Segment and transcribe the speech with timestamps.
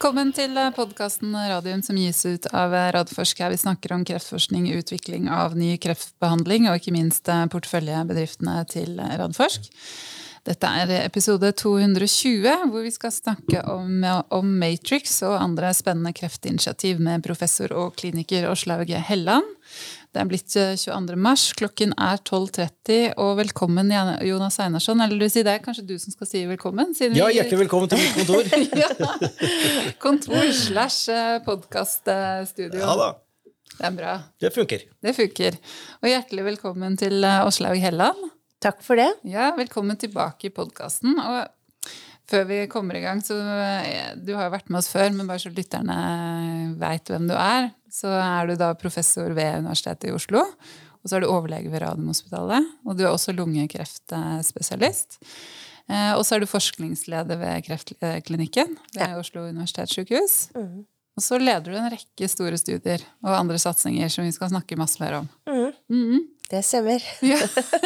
[0.00, 3.42] Velkommen til podkasten Radium som gis ut av Radforsk.
[3.44, 9.68] Her vi snakker om kreftforskning, utvikling av ny kreftbehandling og ikke minst porteføljebedriftene til Radforsk.
[10.48, 14.00] Dette er episode 220, hvor vi skal snakke om,
[14.32, 19.52] om Matrix og andre spennende kreftinitiativ med professor og kliniker Åslaug Helland.
[20.10, 21.12] Det er blitt 22.
[21.14, 23.92] Eh, mars, klokken er 12.30, og velkommen
[24.26, 24.98] Jonas Einarsson.
[25.04, 26.90] Eller du sier det er kanskje du som skal si velkommen?
[26.98, 28.48] ja, hjertelig velkommen til mitt kontor.
[28.82, 28.88] ja,
[30.02, 32.82] kontor slash eh, podkaststudio.
[32.82, 33.12] Ja da.
[33.76, 34.16] Det er bra.
[34.42, 34.82] Det funker.
[34.98, 35.62] Det funker.
[36.02, 38.26] Og hjertelig velkommen til eh, Åslaug Helland.
[38.60, 39.12] Takk for det.
[39.30, 41.14] Ja, Velkommen tilbake i podkasten.
[41.22, 41.38] Og
[42.30, 43.36] før vi kommer i gang, så
[44.22, 45.98] Du har jo vært med oss før, men bare så lytterne
[46.80, 50.44] veit hvem du er så er du da professor ved Universitetet i Oslo.
[51.00, 52.68] Og så er du overlege ved Radiumhospitalet.
[52.86, 55.18] Og du er også lungekreftspesialist.
[55.90, 59.16] Eh, og så er du forskningsleder ved Kreftklinikken ved.
[59.18, 60.50] Oslo universitetssykehus.
[60.54, 60.84] Mm.
[61.18, 64.78] Og så leder du en rekke store studier og andre satsinger som vi skal snakke
[64.78, 65.30] masse mer om.
[65.48, 65.72] Mm.
[65.90, 66.28] Mm.
[66.50, 67.02] Det stemmer.
[67.26, 67.40] Ja.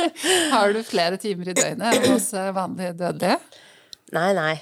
[0.54, 3.38] Har du flere timer i døgnet enn hos vanlige dødelige?
[4.12, 4.54] Nei, nei.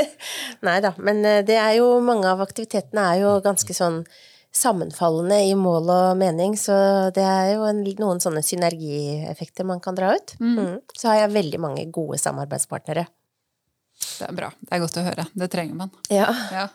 [0.66, 0.94] nei da.
[0.98, 4.02] Men eh, det er jo mange av aktivitetene er jo ganske sånn
[4.50, 6.74] sammenfallende i mål og mening, så
[7.14, 10.34] det er jo en, noen sånne synergieffekter man kan dra ut.
[10.40, 10.56] Mm.
[10.58, 10.76] Mm.
[10.96, 13.06] Så har jeg veldig mange gode samarbeidspartnere.
[14.20, 14.50] Det er bra.
[14.60, 15.24] Det er godt å høre.
[15.32, 15.90] Det trenger man.
[16.12, 16.28] Ja.
[16.52, 16.66] ja.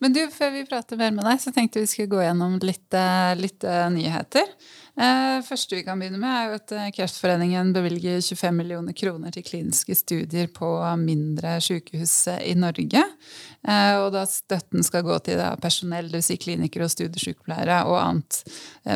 [0.00, 2.86] Men du, før vi prater mer med deg, så tenkte vi skulle gå gjennom litt,
[2.96, 4.48] eh, litt uh, nyheter.
[4.96, 9.44] Eh, første vi kan begynne med, er jo at Kreftforeningen bevilger 25 millioner kroner til
[9.44, 10.70] kliniske studier på
[11.02, 13.04] mindre sykehus i Norge.
[13.04, 16.30] Eh, og da støtten skal gå til da, personell, dvs.
[16.30, 18.40] Si klinikere og studiesykepleiere og annet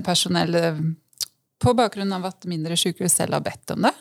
[0.06, 0.56] personell
[1.60, 3.92] på bakgrunn av at mindre sykehus selv har bedt om det.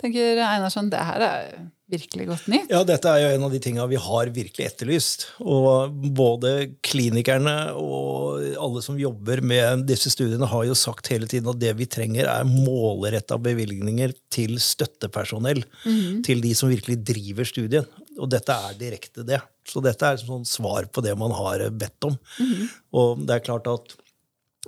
[0.00, 1.52] Tenker Einarsson, det her er
[1.90, 2.70] virkelig godt nytt.
[2.72, 5.26] Ja, dette er jo en av de tinga vi har virkelig etterlyst.
[5.42, 6.52] Og både
[6.86, 11.74] klinikerne og alle som jobber med disse studiene, har jo sagt hele tiden at det
[11.78, 15.64] vi trenger, er målretta bevilgninger til støttepersonell.
[15.84, 16.22] Mm -hmm.
[16.24, 17.86] Til de som virkelig driver studien.
[18.18, 19.40] Og dette er direkte det.
[19.64, 22.18] Så dette er sånn svar på det man har bedt om.
[22.38, 22.68] Mm -hmm.
[22.92, 23.96] Og det er klart at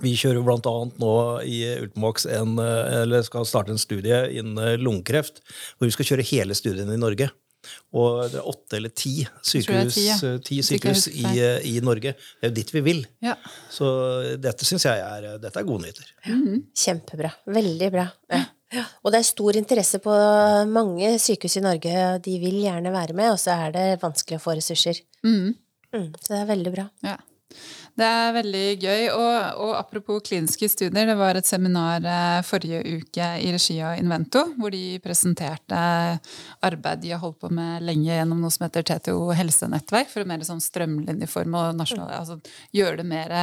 [0.01, 0.75] vi kjører bl.a.
[1.03, 1.15] nå
[1.45, 5.43] i Ultimax en, eller skal starte en studie innen lungekreft,
[5.77, 7.29] hvor vi skal kjøre hele studien i Norge.
[7.95, 9.13] Og det er åtte eller ti
[9.47, 10.17] sykehus, ti, ja.
[10.43, 11.27] ti sykehus i,
[11.69, 12.15] i, Norge.
[12.17, 13.05] Det er jo dit vi vil.
[13.23, 13.37] Ja.
[13.71, 13.87] Så
[14.43, 16.09] dette syns jeg er, dette er gode nyheter.
[16.27, 16.63] Mm -hmm.
[16.85, 17.31] Kjempebra.
[17.47, 18.07] Veldig bra.
[18.73, 18.85] Ja.
[19.05, 20.13] Og det er stor interesse på
[20.67, 22.19] mange sykehus i Norge.
[22.25, 25.01] De vil gjerne være med, og så er det vanskelig å få ressurser.
[25.25, 25.55] Mm.
[25.93, 26.89] Mm, så det er veldig bra.
[27.05, 27.17] Ja.
[27.99, 29.03] Det er veldig gøy.
[29.13, 33.99] Og, og, apropos kliniske studier, det var et seminar eh, forrige uke i regi av
[34.01, 35.83] Invento, hvor de presenterte
[36.65, 40.31] arbeid de har holdt på med lenge gjennom noe som heter TTO helsenettverk, for å
[40.33, 42.41] mer sånn strømlinjeform og nasjonal, altså
[42.77, 43.37] gjøre det mer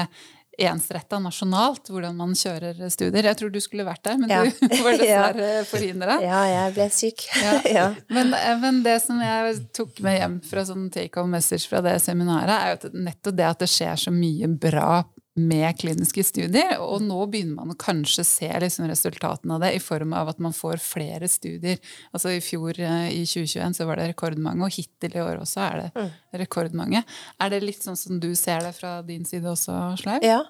[0.67, 3.29] ensretta nasjonalt hvordan man kjører studier.
[3.29, 4.41] Jeg tror du skulle vært der, men ja.
[4.45, 5.63] du var dessverre ja.
[5.69, 6.17] forhindra.
[6.23, 7.27] Ja, jeg ble syk.
[7.77, 7.87] ja.
[8.11, 11.83] men, eh, men, det som jeg tok med hjem fra sånn take home message fra
[11.85, 14.91] det seminaret, er jo at nettopp det at det skjer så mye bra
[15.39, 16.75] med kliniske studier.
[16.83, 20.41] Og nå begynner man å kanskje se liksom resultatene av det i form av at
[20.43, 21.79] man får flere studier.
[22.13, 25.63] Altså I fjor, eh, i 2021, så var det rekordmange, og hittil i år også
[25.65, 26.11] er det mm.
[26.43, 27.03] rekordmange.
[27.39, 30.25] Er det litt sånn som du ser det fra din side også, Sleiv?
[30.25, 30.43] Ja.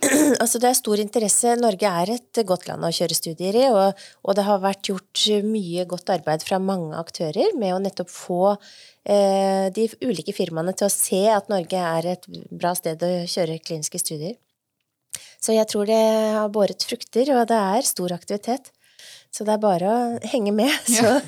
[0.40, 1.56] Altså det er stor interesse.
[1.60, 5.26] Norge er et godt land å kjøre studier i, og, og det har vært gjort
[5.44, 8.56] mye godt arbeid fra mange aktører med å nettopp få
[9.08, 13.60] Eh, de ulike firmaene til å se at Norge er et bra sted å kjøre
[13.64, 14.36] kliniske studier.
[15.40, 15.96] Så jeg tror det
[16.36, 18.68] har båret frukter, og det er stor aktivitet.
[19.30, 19.98] Så det er bare å
[20.32, 21.18] henge med, så ja.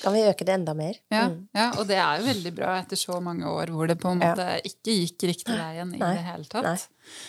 [0.00, 0.96] kan vi øke det enda mer.
[1.12, 1.36] Ja, mm.
[1.58, 4.22] ja, og det er jo veldig bra etter så mange år hvor det på en
[4.22, 4.62] måte ja.
[4.64, 6.12] ikke gikk riktig veien i Nei.
[6.16, 6.68] det hele tatt.
[6.70, 6.78] Nei.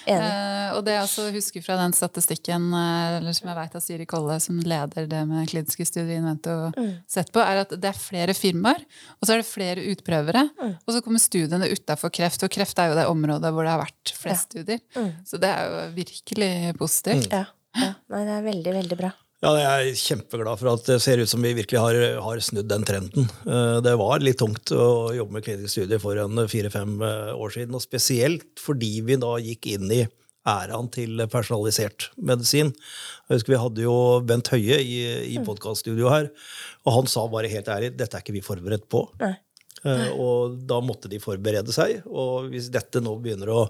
[0.06, 3.84] Uh, og det jeg også husker fra den statistikken eh, eller som jeg vet at
[3.84, 6.92] Siri Kolle, som leder det med kliniske studier Invento, mm.
[7.10, 8.86] sett på, er at det er flere firmaer,
[9.18, 10.46] og så er det flere utprøvere.
[10.62, 10.76] Mm.
[10.78, 13.82] Og så kommer studiene utafor kreft, og kreft er jo det området hvor det har
[13.82, 14.80] vært flest studier.
[14.96, 15.12] Mm.
[15.28, 17.34] Så det er jo virkelig positivt.
[17.34, 17.48] Ja.
[17.82, 17.92] ja.
[18.14, 19.12] Nei, det er veldig, veldig bra.
[19.44, 22.70] Ja, Jeg er kjempeglad for at det ser ut som vi virkelig har, har snudd
[22.72, 23.26] den trenden.
[23.44, 27.52] Eh, det var litt tungt å jobbe med kliniske studier for en fire-fem eh, år
[27.52, 27.76] siden.
[27.76, 30.06] Og spesielt fordi vi da gikk inn i
[30.48, 32.72] æraen til personalisert medisin.
[33.28, 33.98] Jeg husker Vi hadde jo
[34.28, 34.98] Bent Høie i,
[35.34, 35.48] i mm.
[35.48, 36.32] podkaststudioet her,
[36.88, 39.10] og han sa bare helt ærlig dette er ikke vi forberedt på.
[39.24, 39.36] Nei.
[39.84, 40.08] Nei.
[40.16, 42.06] og da måtte de forberede seg.
[42.08, 43.64] Og hvis dette nå begynner å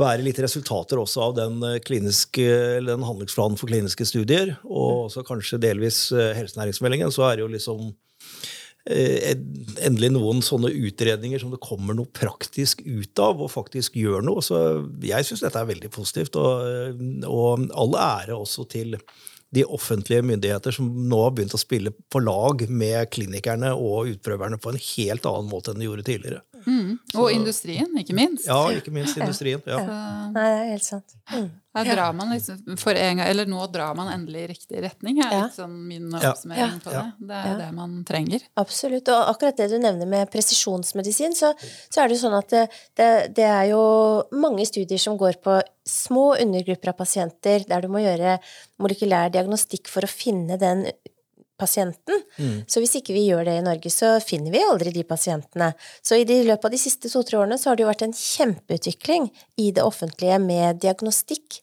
[0.00, 2.46] være litt resultater også av den, eh, kliniske,
[2.86, 7.52] den handlingsplanen for kliniske studier, og også kanskje delvis eh, helsenæringsmeldingen, så er det jo
[7.52, 7.82] liksom
[8.88, 9.34] eh,
[9.84, 14.44] endelig noen sånne utredninger som det kommer noe praktisk ut av, og faktisk gjør noe.
[14.44, 14.56] Så
[15.04, 16.40] jeg syns dette er veldig positivt.
[16.40, 18.96] Og, og all ære også til
[19.52, 24.56] de offentlige myndigheter som nå har begynt å spille på lag med klinikerne og utprøverne
[24.56, 26.40] på en helt annen måte enn de gjorde tidligere.
[26.66, 26.98] Mm.
[27.14, 28.46] Og så, industrien, ikke minst.
[28.48, 29.62] Ja, ikke minst industrien.
[29.66, 29.80] Ja.
[29.82, 29.98] ja.
[30.34, 31.18] Nei, det er helt sant.
[31.32, 31.50] Mm.
[31.72, 35.22] Her drar man liksom for en gang, eller nå drar man endelig i riktig retning.
[35.24, 37.04] er litt sånn min oppsummering på det.
[37.30, 38.44] Det er det man trenger.
[38.60, 39.08] Absolutt.
[39.08, 41.54] Og akkurat det du nevner med presisjonsmedisin, så,
[41.88, 42.66] så er det jo sånn at det,
[43.00, 43.08] det,
[43.38, 43.84] det, er jo
[44.36, 45.56] mange studier som går på
[45.88, 48.36] små undergrupper av pasienter der du må gjøre
[48.82, 50.84] molekylær diagnostikk for å finne den
[51.62, 52.22] pasienten.
[52.36, 52.60] Mm.
[52.66, 55.72] Så hvis ikke vi gjør det i Norge, så finner vi aldri de pasientene.
[56.02, 58.16] Så i de løpet av de siste to-tre årene så har det jo vært en
[58.16, 59.30] kjempeutvikling
[59.62, 61.62] i det offentlige med diagnostikk.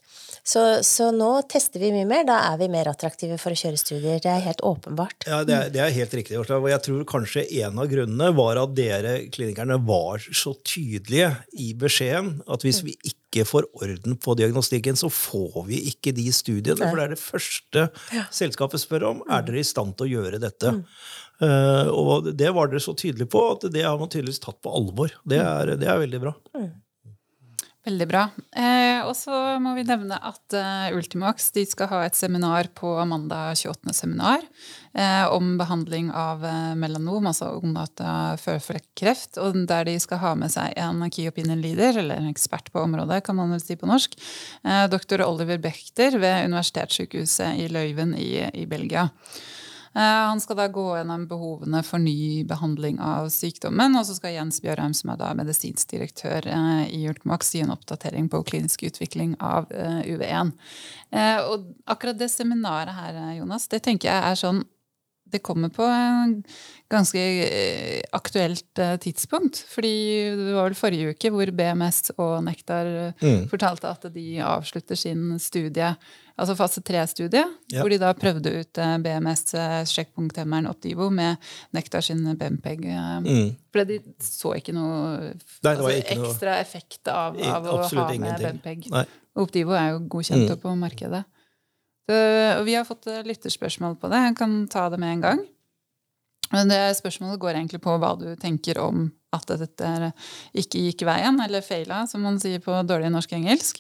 [0.50, 2.24] Så, så, nå tester vi mye mer.
[2.26, 4.22] Da er vi mer attraktive for å kjøre studier.
[4.24, 5.28] Det er helt åpenbart.
[5.30, 6.40] Ja, Det er, det er helt riktig.
[6.40, 11.74] Og jeg tror kanskje en av grunnene var at dere klinikerne var så tydelige i
[11.78, 16.82] beskjeden at hvis vi ikke får orden på diagnostikken, så får vi ikke de studiene.
[16.82, 17.88] For det er det første
[18.36, 19.24] selskapet spør om.
[19.30, 20.74] Er dere i stand til å gjøre dette?
[20.80, 20.84] Mm.
[21.40, 24.74] Uh, og det var dere så tydelige på at det har man tydeligvis tatt på
[24.76, 25.14] alvor.
[25.24, 26.34] Det er, det er veldig bra.
[26.58, 26.72] Mm.
[27.90, 28.28] Veldig bra.
[28.54, 33.58] Eh, og så må vi nevne at eh, Ultimax skal ha et seminar på mandag
[33.58, 33.96] 28.
[33.98, 34.44] seminar
[34.94, 39.40] eh, om behandling av eh, melanom, altså omdata føflekkreft.
[39.42, 42.84] Og der de skal ha med seg en key opinion leader, eller en ekspert på
[42.84, 44.14] området, kan man vel si på norsk.
[44.62, 45.26] Eh, Dr.
[45.26, 49.10] Oliver Bechter ved Universitetssykehuset i Løyven i, i Belgia.
[49.94, 53.98] Eh, han skal da gå gjennom behovene for ny behandling av sykdommen.
[53.98, 57.74] Og så skal Jens Bjørheim, som er da medisinsk direktør eh, i Ultimax, gi en
[57.74, 60.54] oppdatering på klinisk utvikling av eh, UV1.
[61.50, 64.62] Og akkurat det seminaret her, Jonas, det tenker jeg er sånn
[65.32, 66.40] det kommer på en
[66.90, 67.22] ganske
[68.16, 69.62] aktuelt tidspunkt.
[69.70, 69.94] Fordi
[70.40, 72.90] det var vel forrige uke hvor BMS og Nektar
[73.22, 73.46] mm.
[73.52, 75.94] fortalte at de avslutter sin studie
[76.40, 77.82] altså fase tre-studie, ja.
[77.82, 81.40] hvor de da prøvde ut eh, BMS eh, sjekkpunkthemmeren Optivo med
[81.76, 82.86] Nektar sin BMPEG.
[82.90, 83.50] Eh, mm.
[83.74, 87.90] For de så ikke noe Nei, altså, ikke ekstra noe, effekt av, av å ha
[88.02, 88.62] med ingenting.
[88.64, 89.12] BMPEG.
[89.40, 90.62] Optivo er jo godkjent mm.
[90.64, 91.24] på markedet.
[92.10, 94.24] Så, vi har fått lytterspørsmål på det.
[94.32, 95.48] Jeg kan ta det med en gang.
[96.50, 100.10] Men det spørsmålet går egentlig på hva du tenker om at dette
[100.58, 103.78] ikke gikk veien, eller feila, som man sier på dårlig norsk-engelsk.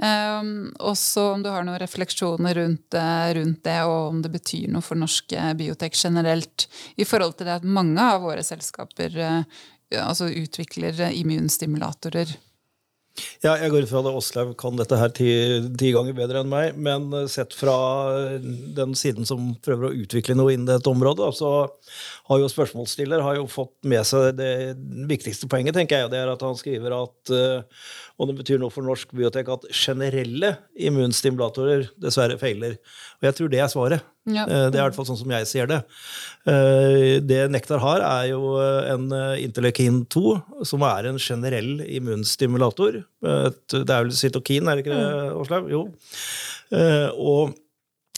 [0.00, 2.98] Um, også om du har noen refleksjoner rundt,
[3.36, 6.66] rundt, det, og om det betyr noe for norsk biotek generelt,
[6.98, 9.60] i forhold til det at mange av våre selskaper uh,
[10.02, 12.34] altså utvikler immunstimulatorer.
[13.42, 15.28] Ja, jeg går ut fra at Åslaug kan dette her ti,
[15.80, 16.76] ti, ganger bedre enn meg.
[16.80, 17.74] Men sett fra
[18.40, 21.50] den siden som prøver å utvikle noe innen dette området, så
[22.30, 24.52] har jo spørsmålsstiller har jo fått med seg det
[25.10, 26.12] viktigste poenget, tenker jeg.
[26.12, 27.84] Det er at han skriver at uh,
[28.20, 32.74] og det betyr noe for norsk biotek at generelle immunstimulatorer dessverre feiler.
[33.20, 34.10] Og jeg tror det er svaret.
[34.28, 34.44] Ja.
[34.44, 35.78] Eh, det er i hvert fall sånn som jeg ser det.
[36.52, 39.08] Eh, det Nektar har, er jo en
[39.40, 40.34] interleukin 2,
[40.68, 43.00] som er en generell immunstimulator.
[43.24, 45.72] Det er vel cytokin, er det ikke det, Åslaug?
[45.72, 45.82] Jo.
[46.76, 47.56] Eh, og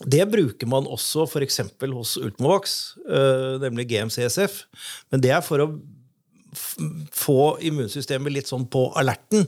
[0.02, 1.60] det bruker man også f.eks.
[1.94, 2.78] hos Ultimovax,
[3.62, 4.64] nemlig GMCSF.
[5.14, 5.68] Men det er for å
[7.14, 9.46] få immunsystemet litt sånn på alerten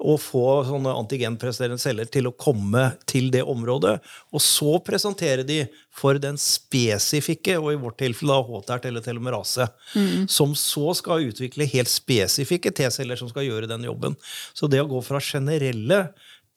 [0.00, 3.98] å få sånne antigenpresterende celler til å komme til det området.
[4.32, 5.62] Og så presentere de
[5.96, 10.26] for den spesifikke, og i vårt tilfelle HTRT eller telomerase, mm.
[10.32, 14.16] som så skal utvikle helt spesifikke T-celler som skal gjøre den jobben.
[14.56, 16.06] Så det å gå fra generelle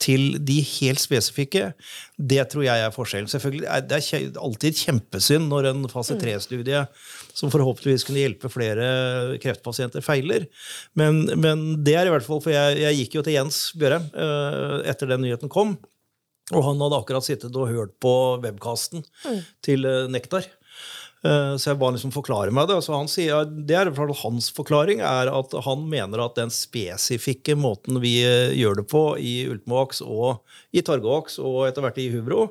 [0.02, 1.70] til de helt spesifikke,
[2.18, 3.30] det tror jeg er forskjellen.
[3.30, 7.32] Selvfølgelig, Det er alltid kjempesynd når en fase 3-studie mm.
[7.32, 10.46] som forhåpentligvis kunne hjelpe flere kreftpasienter, feiler.
[10.94, 14.10] Men, men, det er i hvert fall, for jeg, jeg gikk jo til Jens Bjørheim
[14.12, 15.76] uh, etter den nyheten kom.
[16.52, 19.40] Og han hadde akkurat sittet og hørt på webkasten mm.
[19.64, 20.50] til uh, Nektar.
[21.24, 22.78] Eh, så jeg ba liksom forklare meg det.
[22.84, 28.00] Så han sier, det er Hans forklaring er at han mener at den spesifikke måten
[28.02, 32.48] vi eh, gjør det på i Ultimovax og i Targovax og etter hvert i Hubro,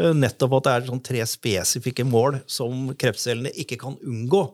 [0.00, 4.48] eh, nettopp at det er sånn tre spesifikke mål som kreftcellene ikke kan unngå.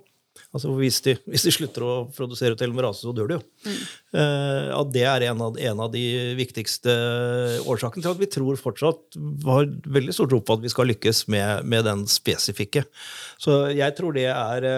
[0.55, 3.43] Altså hvis de, hvis de, slutter å produsere telomerase, så dør de jo.
[3.67, 3.79] Mm.
[4.15, 6.05] Uh, at det er en av, en av, de
[6.39, 6.95] viktigste
[7.67, 9.19] årsakene til at vi tror fortsatt
[9.49, 12.85] har veldig stor tro på at vi skal lykkes med, med den spesifikke.
[13.43, 14.69] Så jeg tror det er,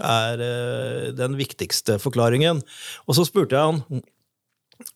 [0.00, 2.64] er uh, den viktigste forklaringen.
[3.04, 4.02] Og så spurte jeg han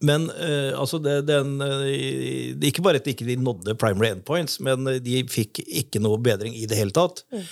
[0.02, 4.88] men uh, altså det, den, uh, Ikke bare at de ikke nådde primary endpoints, men
[5.04, 7.22] de fikk ikke noe bedring i det hele tatt.
[7.30, 7.44] Mm.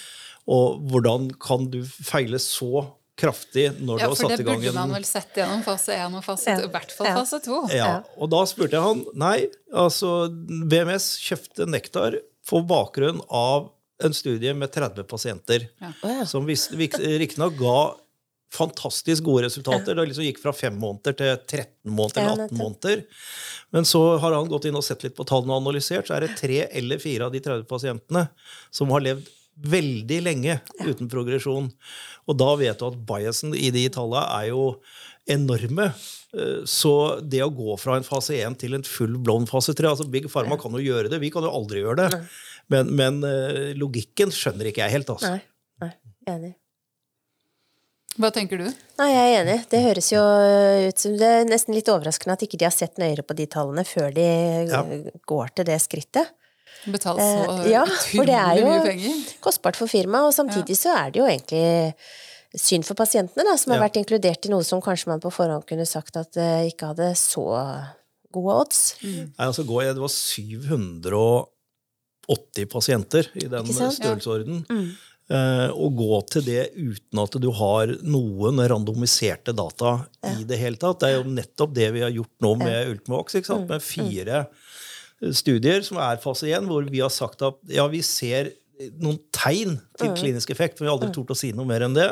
[0.51, 2.87] Og hvordan kan du feile så
[3.19, 5.63] kraftig når ja, du har satt i gang For det burde man vel sett gjennom
[5.65, 7.61] fase 1 og fase 2, i hvert fall fase 2.
[7.77, 9.37] Ja, og da spurte jeg han nei,
[9.71, 10.15] altså
[10.71, 13.71] BMS kjøpte Nektar på bakgrunn av
[14.05, 16.25] en studie med 30 pasienter, Ja.
[16.27, 17.77] som riktignok ga
[18.55, 19.95] fantastisk gode resultater.
[19.95, 23.05] Det liksom gikk fra 5 måneder til 13 måneder eller 18 måneder.
[23.75, 26.27] Men så har han gått inn og sett litt på tallene og analysert, så er
[26.27, 28.29] det tre eller fire av de 30 pasientene
[28.75, 29.31] som har levd
[29.63, 31.71] veldig lenge uten progresjon.
[32.29, 34.65] Og da vet du at biasen i de tallene er jo
[35.31, 35.91] enorme.
[36.35, 39.87] Eh, Så det å gå fra en fase 1 til en full blond fase 3
[39.93, 42.21] altså Big Pharma kan jo gjøre det, vi kan jo aldri gjøre det.
[42.73, 45.11] Men, men eh, logikken skjønner ikke jeg helt.
[45.15, 45.31] altså.
[45.37, 45.43] Nei.
[45.85, 45.93] Nei.
[46.35, 46.55] Enig.
[48.15, 48.69] Hva tenker du?
[49.01, 49.57] Nei, jeg er enig.
[49.73, 53.01] Det høres jo ut som Det er nesten litt overraskende at ikke de har sett
[53.03, 54.27] nøyere på de tallene før de
[54.71, 54.83] Ja.
[55.27, 56.31] går til det skrittet.
[56.93, 58.69] Betalt så uh, ja, for det er jo
[59.45, 61.95] kostbart for firmaet, og samtidig så er det jo egentlig
[62.55, 63.87] synd for pasientene, da, som har Ja.
[63.89, 67.09] vært inkludert i noe som kanskje man på forhånd kunne sagt at uh, ikke hadde
[67.19, 67.47] så
[68.35, 68.83] gode odds.
[69.03, 70.15] Nei, altså går jeg, Det var
[72.29, 73.99] 780 pasienter i den sant?
[74.03, 74.15] Ja.
[74.15, 74.89] Mm.
[75.25, 79.95] Eh, å gå til det uten at du har noen randomiserte data
[80.35, 80.99] i det hele tatt.
[81.01, 83.39] Det er jo nettopp det vi har gjort nå med Ultimovax.
[83.39, 83.71] ikke sant?
[83.71, 84.43] Med fire
[85.33, 88.53] studier som er fase 1, hvor vi har sagt at ja, vi ser
[88.99, 91.95] noen tegn til klinisk effekt, men vi har aldri tort å si noe mer enn
[91.95, 92.09] det.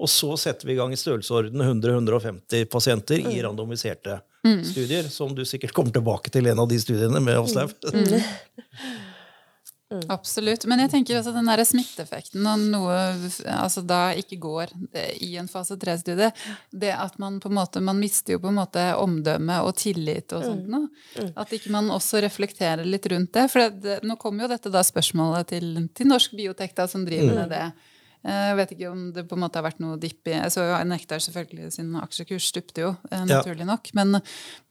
[0.00, 4.20] Og så setter vi i gang i størrelsesorden 100-150 pasienter i randomiserte
[4.64, 7.76] studier, som du sikkert kommer tilbake til en av de studiene med Åslaug.
[9.90, 10.64] Absolutt.
[10.70, 12.96] Men jeg tenker også den der smitteeffekten og noe
[13.56, 16.30] altså da ikke går det, i en fase 3-studie,
[16.70, 20.30] det at man på en måte man mister jo på en måte omdømme og tillit
[20.36, 20.86] og sånt noe.
[21.34, 23.48] At ikke man også reflekterer litt rundt det.
[23.50, 27.42] For det, nå kommer jo dette da spørsmålet til, til Norsk Biotek da, som driver
[27.42, 27.66] med det.
[28.24, 30.52] Eh, Jeg vet ikke om det på en måte har vært noe dipp i Jeg
[30.52, 33.90] så jo Nektar selvfølgelig sin aksjekurs stupte jo, eh, naturlig nok.
[33.96, 34.18] Men,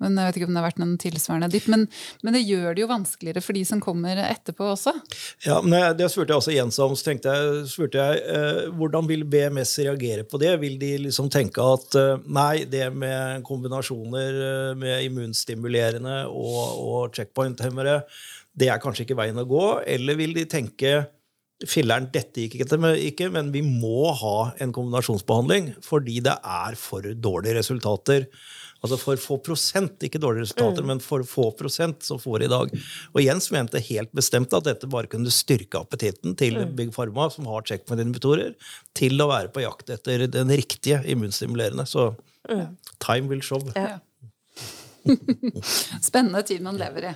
[0.04, 1.68] men jeg vet ikke om det har vært noen tilsvarende dipp.
[1.72, 1.88] Men,
[2.24, 4.94] men det gjør det jo vanskeligere for de som kommer etterpå også.
[5.48, 6.96] Ja, men Det spurte jeg også Jens om.
[7.00, 10.54] så tenkte jeg, spurte jeg eh, Hvordan vil BMS reagere på det?
[10.62, 11.96] Vil de liksom tenke at
[12.30, 18.02] nei, det med kombinasjoner med immunstimulerende og, og checkpoint-hemmere,
[18.60, 19.64] det er kanskje ikke veien å gå?
[19.88, 20.94] Eller vil de tenke
[21.68, 27.04] Filleren, dette gikk ikke, ikke, men vi må ha en kombinasjonsbehandling fordi det er for
[27.20, 28.30] dårlige resultater.
[28.80, 32.72] Altså for få prosent, ikke dårlige resultater, men for få prosent som får i dag.
[33.12, 37.50] Og Jens mente helt bestemt at dette bare kunne styrke appetitten til Big Pharma, som
[37.52, 38.56] har checkpoint-inhibitorer,
[38.96, 41.84] til å være på jakt etter den riktige immunstimulerende.
[41.90, 42.14] Så
[43.04, 43.60] time will show.
[43.76, 44.00] Ja.
[46.10, 47.14] Spennende tid man lever i.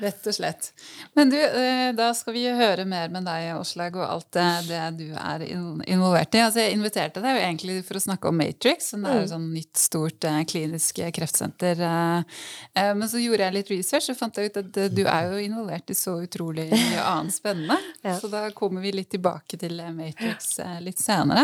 [0.00, 0.70] Rett og slett.
[1.14, 4.80] Men du, eh, da skal vi høre mer med deg, Åslaug, og alt det, det
[4.96, 6.40] du er involvert i.
[6.44, 9.48] Altså, jeg inviterte deg jo egentlig for å snakke om Matrix, som er et sånn
[9.52, 11.82] nytt, stort eh, klinisk kreftsenter.
[11.84, 12.38] eh,
[12.74, 15.42] eh, Men så gjorde jeg litt research og fant jeg ut at du er jo
[15.44, 17.78] involvert i så utrolig mye annet spennende.
[18.00, 18.14] Ja.
[18.16, 21.42] Så da kommer vi litt tilbake til Matrix litt senere.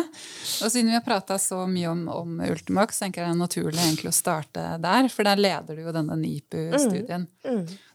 [0.65, 3.83] Og siden vi har prata så mye om, om Ultimax, tenker jeg det er naturlig
[3.83, 5.11] egentlig å starte der.
[5.13, 7.27] For der leder du jo denne NIPU-studien.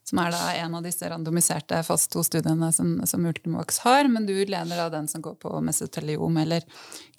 [0.07, 4.09] Som er da en av disse randomiserte fast to-studiene som, som Ultimovax har.
[4.11, 6.65] Men du leder da den som går på mesoteliom, eller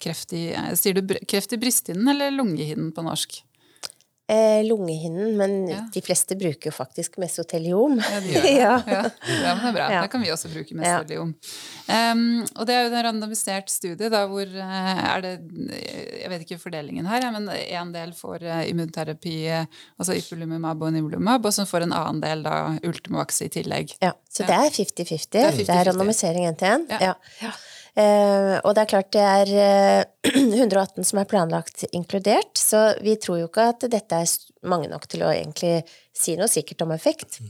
[0.03, 3.39] kreft i eh, Sier du kreft i brysthinnen eller lungehinnen på norsk?
[4.23, 5.81] Eh, lungehinnen, men Ja.
[5.93, 7.97] de fleste bruker jo faktisk mesoteliom.
[7.99, 8.51] Ja, de det.
[8.55, 8.77] Ja.
[8.87, 9.01] ja.
[9.03, 9.87] men det er bra.
[9.89, 11.33] Da kan vi også bruke mesoteliom.
[11.91, 15.33] Um, og det er jo en randomisert studie da, hvor eh, er det
[16.21, 19.67] Jeg vet ikke fordelingen her, men en del får eh, immunterapi, eh,
[19.99, 22.55] altså ipilimumab og nivolumab, og så får en annen del da
[22.87, 23.91] Ultimovax i tillegg.
[23.99, 25.29] Ja, så det er 50-50.
[25.35, 26.87] Det, er er randomisering én til én.
[27.03, 27.51] Ja.
[27.93, 33.17] Eh, og det er klart det er eh, 118 som er planlagt inkludert, så vi
[33.21, 34.37] tror jo ikke at dette er
[34.69, 35.83] mange nok til å egentlig
[36.15, 37.41] si noe sikkert om effekt.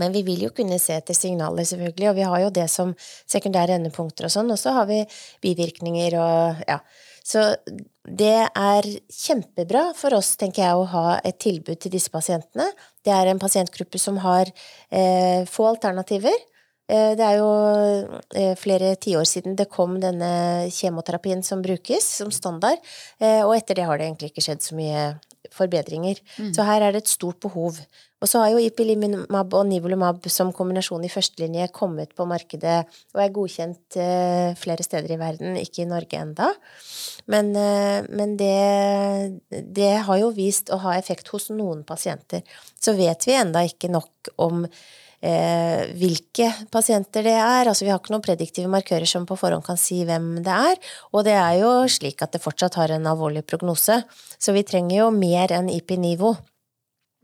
[0.00, 2.92] Men vi vil jo kunne se etter signaler, selvfølgelig, og vi har jo det som
[3.28, 5.02] sekundære endepunkter og sånn, og så har vi
[5.44, 6.80] bivirkninger og ja.
[7.26, 7.42] Så
[8.06, 12.68] det er kjempebra for oss, tenker jeg, å ha et tilbud til disse pasientene.
[13.02, 14.52] Det er en pasientgruppe som har
[14.94, 16.36] eh, få alternativer.
[16.88, 17.50] Eh, Det er jo
[18.36, 22.78] eh, flere tiår siden det kom denne kjemoterapien som brukes som standard,
[23.18, 25.06] eh, og etter det har det egentlig ikke skjedd så mye
[25.56, 26.18] forbedringer.
[26.52, 27.78] Så her er det et stort behov.
[28.20, 32.80] Og så har jo ipilimumab og nivolumab som kombinasjon i førstelinje kommet på markedet
[33.14, 33.98] og er godkjent
[34.58, 36.50] flere steder i verden, ikke i Norge enda.
[37.30, 37.52] Men,
[38.10, 39.38] men det,
[39.78, 42.42] det har jo vist å ha effekt hos noen pasienter.
[42.74, 44.66] Så vet vi enda ikke nok om
[45.24, 47.68] eh, hvilke pasienter det er.
[47.68, 50.90] Altså vi har ikke noen prediktive markører som på forhånd kan si hvem det er.
[51.12, 54.02] Og det er jo slik at det fortsatt har en alvorlig prognose.
[54.38, 56.34] Så vi trenger jo mer enn IP-nivå.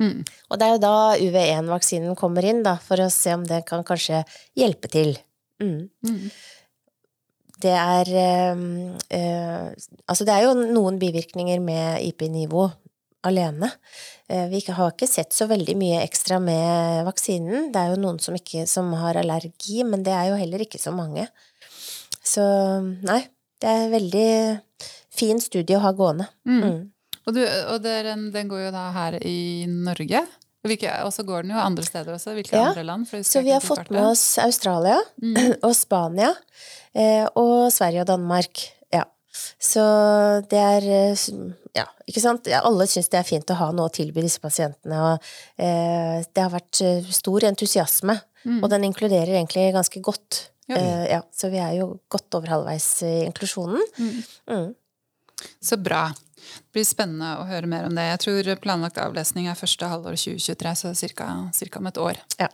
[0.03, 0.23] Mm.
[0.51, 3.85] Og det er jo da UV1-vaksinen kommer inn, da, for å se om det kan
[3.87, 4.25] kanskje
[4.59, 5.15] hjelpe til.
[5.63, 5.87] Mm.
[6.03, 6.27] Mm.
[7.63, 8.63] Det er eh,
[9.15, 9.67] eh,
[10.11, 12.67] Altså, det er jo noen bivirkninger med IP-nivå
[13.27, 13.71] alene.
[14.29, 17.71] Eh, vi har ikke sett så veldig mye ekstra med vaksinen.
[17.73, 20.81] Det er jo noen som, ikke, som har allergi, men det er jo heller ikke
[20.83, 21.29] så mange.
[22.23, 22.45] Så
[23.03, 23.23] nei,
[23.63, 24.29] det er en veldig
[25.13, 26.29] fin studie å ha gående.
[26.49, 26.63] Mm.
[26.63, 26.79] Mm.
[27.23, 30.25] Og, du, og er den går jo da her i Norge.
[30.63, 32.37] Og så går den jo andre steder også.
[32.37, 33.09] Hvilke Ja, andre land?
[33.27, 35.57] Så vi har fått med oss Australia Mm.
[35.67, 36.31] og Spania
[36.95, 38.63] eh, og Sverige og Danmark.
[39.63, 39.83] Så
[40.51, 41.27] det er eh,
[41.77, 42.51] Ja, ikke sant?
[42.53, 46.45] Alle syns det er fint å ha noe å tilby disse pasientene, og eh, det
[46.45, 48.19] har vært eh, stor entusiasme.
[48.43, 48.59] Mm.
[48.61, 50.49] Og den inkluderer egentlig ganske godt.
[50.69, 50.77] Ja.
[50.77, 53.83] Eh, ja, så vi er jo godt over halvveis i inklusjonen.
[53.99, 54.21] Mm.
[54.53, 54.69] Mm.
[55.63, 56.05] Så bra.
[56.43, 58.05] Det blir spennende å høre mer om det.
[58.11, 61.29] Jeg tror planlagt avlesning er første halvår 2023, så ca.
[61.55, 62.21] cirka om et år.
[62.39, 62.49] Ja.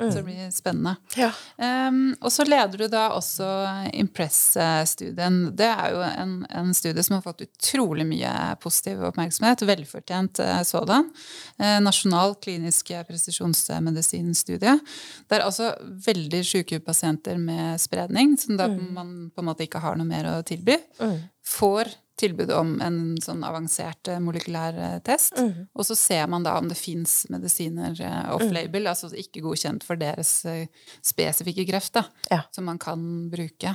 [0.00, 0.10] Mm.
[0.10, 0.96] Så det blir spennende.
[1.16, 1.30] Ja.
[1.56, 3.46] Um, og så leder du da også
[3.94, 5.38] Impress-studien.
[5.56, 8.32] Det er jo en, en studie som har fått utrolig mye
[8.62, 9.62] positiv oppmerksomhet.
[9.68, 11.10] Velfortjent eh, sådan.
[11.58, 14.78] Eh, nasjonal klinisk presisjonsmedisinstudie.
[15.28, 15.72] Det er altså
[16.06, 20.30] veldig syke pasienter med spredning, som da man på en måte ikke har noe mer
[20.34, 21.20] å tilby, Mm.
[21.44, 21.88] får
[22.20, 25.36] tilbud om en sånn avansert eh, molekylær eh, test.
[25.40, 25.66] Mm.
[25.74, 29.98] Og så ser man da om det fins medisiner eh, off-label, altså ikke godkjent for
[30.00, 30.36] deres
[31.04, 32.42] spesifikke kreft, da, Ja.
[32.54, 33.02] som man kan
[33.32, 33.74] bruke.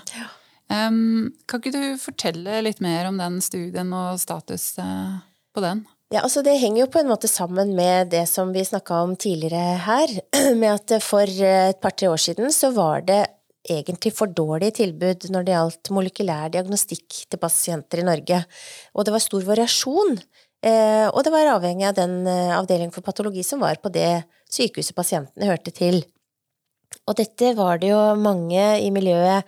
[0.69, 5.85] Em, kan ikke du fortelle litt mer om den studien og status på den?
[6.09, 9.15] Ja, altså Det henger jo på en måte sammen med det som vi snakka om
[9.15, 10.13] tidligere her,
[10.61, 13.25] med at for et par-tre år siden så var det
[13.67, 18.43] egentlig for dårlig tilbud når det gjaldt molekylær diagnostikk til pasienter i Norge.
[18.95, 20.19] Og det var stor variasjon.
[20.59, 24.23] Eh, og det var avhengig av den eh, avdelingen for patologi som var på det
[24.51, 26.01] sykehuset pasientene hørte til.
[27.07, 29.45] Og dette var det jo mange i miljøet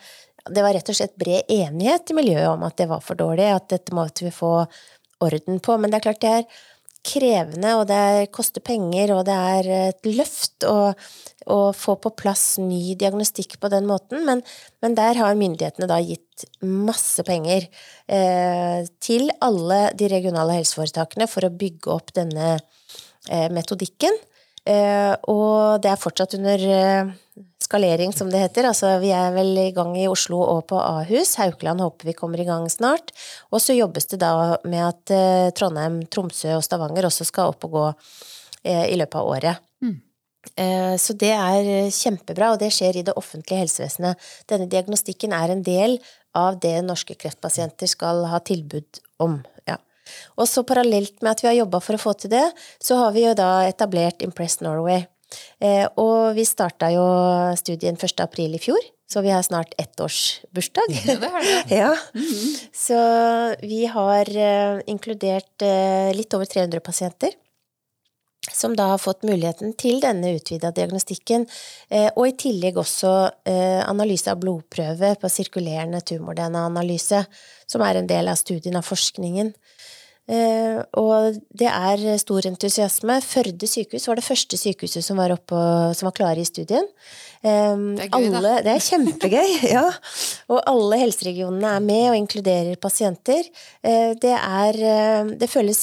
[0.54, 3.46] Det var rett og slett bred enighet i miljøet om at det var for dårlig,
[3.54, 4.66] at dette måtte vi få
[5.22, 5.76] orden på.
[5.78, 6.62] Men det er klart det er
[7.06, 10.92] krevende, og det er, koster penger, og det er et løft å,
[11.50, 14.26] å få på plass ny diagnostikk på den måten.
[14.28, 14.44] Men,
[14.84, 17.66] men der har myndighetene da gitt masse penger
[18.08, 24.18] eh, til alle de regionale helseforetakene for å bygge opp denne eh, metodikken.
[24.70, 27.16] Eh, og det er fortsatt under eh,
[27.72, 28.68] skalering, som det heter.
[28.68, 31.38] Altså, vi er vel i gang i Oslo og på Ahus.
[31.40, 33.14] Haukeland håper vi kommer i gang snart.
[33.52, 37.64] Og så jobbes det da med at eh, Trondheim, Tromsø og Stavanger også skal opp
[37.70, 37.86] og gå
[38.68, 39.68] eh, i løpet av året.
[39.82, 40.02] Mm.
[40.56, 44.20] Eh, Så det er eh, kjempebra, og det skjer i det offentlige helsevesenet.
[44.52, 46.00] Denne diagnostikken er en del
[46.36, 49.40] av det norske kreftpasienter skal ha tilbud om.
[49.70, 49.78] Ja.
[50.36, 52.46] Og så parallelt med at vi har jobba for å få til det,
[52.84, 55.06] så har vi jo da etablert Impress Norway.
[55.62, 57.04] Eh, og vi starta jo
[57.60, 58.24] studien 1.
[58.24, 60.96] april i fjor, så vi har snart ettårsbursdag.
[61.06, 61.52] Ja, det har.
[61.82, 61.92] Ja.
[62.74, 62.98] Så
[63.62, 67.38] vi har eh, inkludert eh, litt over 300 pasienter.
[68.52, 71.44] Som da har fått muligheten til denne utvida diagnostikken,
[72.18, 73.12] og i tillegg også
[73.86, 77.20] analyse av blodprøve på sirkulerende tumor-DNA-analyse,
[77.70, 79.54] som er en del av studien av forskningen.
[80.30, 83.18] Eh, og det er stor entusiasme.
[83.26, 85.58] Førde sykehus var det første sykehuset som var, oppe,
[85.98, 86.86] som var klare i studien.
[87.42, 88.54] Eh, Det er gøy, da.
[88.64, 89.88] det er kjempegøy, ja.
[90.54, 93.50] Og alle helseregionene er med og inkluderer pasienter.
[93.84, 94.80] Eh, det er
[95.42, 95.82] Det føles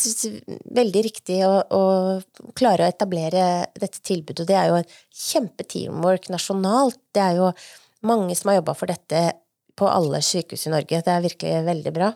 [0.79, 4.47] veldig riktig å, å klare å etablere dette tilbudet.
[4.47, 4.97] Og det er jo et
[5.29, 7.01] kjempe-teamwork nasjonalt.
[7.13, 7.53] Det er jo
[8.07, 9.27] mange som har jobba for dette
[9.79, 11.03] på alle sykehus i Norge.
[11.05, 12.13] Det er virkelig veldig bra.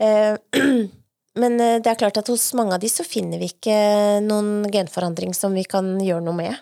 [0.00, 0.36] Mm.
[0.58, 0.84] Eh,
[1.34, 3.74] Men eh, det er klart at hos mange av de så finner vi ikke
[4.24, 6.60] noen genforandring som vi kan gjøre noe med.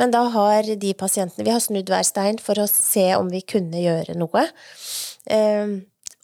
[0.00, 3.42] Men da har de pasientene Vi har snudd hver stein for å se om vi
[3.44, 4.46] kunne gjøre noe.
[5.28, 5.76] Eh,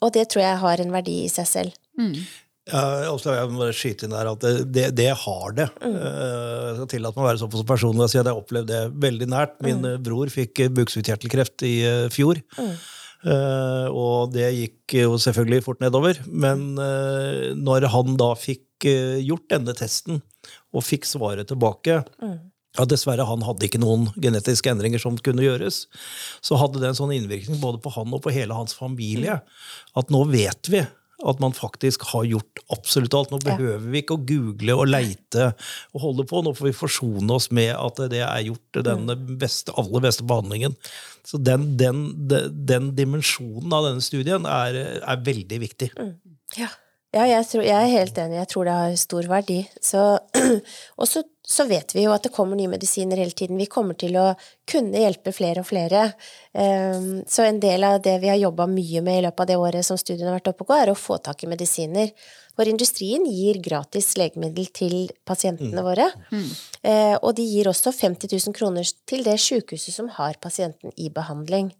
[0.03, 1.77] Og det tror jeg har en verdi i seg selv.
[1.99, 2.15] Mm.
[2.67, 5.67] Ja, også, jeg må bare skyte inn der at det, det, det har det.
[5.83, 5.95] Mm.
[5.99, 8.81] Jeg skal tillate meg å være såpass personlig og si at jeg har opplevd det
[9.05, 9.55] veldig nært.
[9.63, 10.03] Min mm.
[10.03, 11.75] bror fikk eh, bukspyttkjertelkreft i
[12.11, 12.41] fjor.
[12.55, 12.75] fjor.
[13.23, 16.19] Eh, og det gikk jo selvfølgelig fort nedover.
[16.27, 20.23] Men uh, når han da fikk uh, gjort denne testen,
[20.73, 22.01] og fikk svaret tilbake
[22.73, 25.83] ja, Dessverre, han hadde ikke noen genetiske endringer som kunne gjøres.
[26.43, 30.11] Så hadde det en sånn innvirkning både på han og på hele hans familie at
[30.11, 30.81] nå vet vi
[31.23, 33.31] At man faktisk har gjort absolutt alt.
[33.31, 35.49] Nå behøver vi ikke å google og leite
[35.93, 36.43] og holde på.
[36.43, 39.09] Nå får vi forsone oss med at det er gjort den
[39.39, 40.77] beste, aller beste behandlingen.
[41.23, 42.05] Så den, den,
[42.67, 45.93] den dimensjonen av denne studien er, er veldig viktig.
[45.95, 46.15] Mm.
[46.59, 46.71] Ja.
[47.13, 48.39] Ja, jeg, tror, jeg, er helt enig.
[48.39, 49.59] Jeg tror det har stor verdi.
[50.99, 53.59] og så, så, vet vi jo at det kommer nye medisiner hele tiden.
[53.61, 54.31] Vi kommer til å
[54.69, 56.07] kunne hjelpe flere og flere.
[56.57, 59.59] Um, så en del av det vi har jobba mye med i løpet av det
[59.61, 62.09] året som studien har vært oppe på, er å få tak i medisiner.
[62.57, 64.97] For industrien gir gratis legemiddel til
[65.29, 65.85] pasientene mm.
[65.85, 66.09] våre.
[66.33, 66.51] Mm.
[66.81, 71.13] Uh, og de gir også 50 000 kroner til det sykehuset som har pasienten i
[71.13, 71.75] behandling.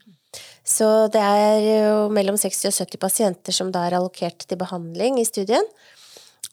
[0.63, 5.19] Så det er jo mellom 60 og 70 pasienter som da er allokert til behandling
[5.21, 5.67] i studien.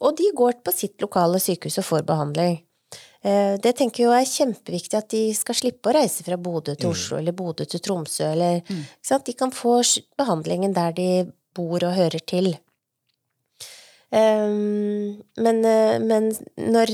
[0.01, 2.59] Og de går på sitt lokale sykehus og får behandling.
[3.21, 6.89] Eh, det tenker jeg er kjempeviktig at de skal slippe å reise fra Bodø til
[6.89, 6.95] mm.
[6.95, 7.21] Oslo mm.
[7.21, 8.31] eller Bodø til Tromsø.
[8.33, 8.83] Eller, mm.
[9.27, 9.77] De kan få
[10.19, 11.11] behandlingen der de
[11.57, 12.55] bor og hører til.
[14.11, 16.91] Um, men, eh, men, når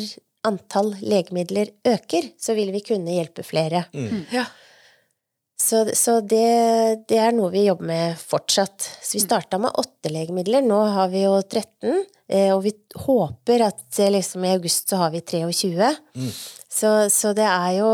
[0.46, 3.86] antall legemidler øker, så vil vi kunne hjelpe flere.
[3.94, 4.26] Mm.
[4.34, 4.44] Ja.
[5.56, 8.76] Så, så det, det, er noe vi jobber med fortsatt.
[9.00, 9.24] Så vi mm.
[9.24, 12.02] starta med åtte legemidler, nå har vi jo 13.
[12.28, 12.74] Eh, og vi
[13.06, 15.88] håper at eh, liksom i august så har vi 23.
[16.18, 16.28] Mm.
[16.68, 17.88] Så, så, det er jo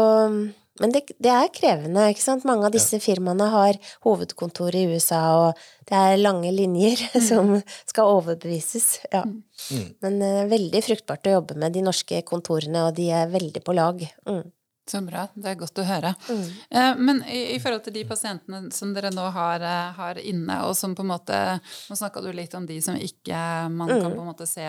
[0.80, 2.46] Men det, det, er krevende, ikke sant.
[2.48, 7.22] Mange av disse firmaene har hovedkontor i USA, og det er lange linjer mm.
[7.28, 7.52] som
[7.86, 9.04] skal overbevises.
[9.12, 9.22] Ja.
[9.22, 9.84] Mm.
[10.02, 13.76] Men uh, veldig fruktbart å jobbe med de norske kontorene, og de er veldig på
[13.78, 14.02] lag.
[14.26, 14.42] Mm.
[14.90, 15.26] Så bra.
[15.34, 16.10] Det er godt å høre.
[16.26, 16.46] Mm.
[16.70, 20.56] Eh, men i, i, forhold til de pasientene som dere nå har, eh, har inne,
[20.66, 23.38] og som på en måte Nå snakka du litt om de som ikke
[23.70, 24.00] man mm.
[24.02, 24.66] kan på en måte se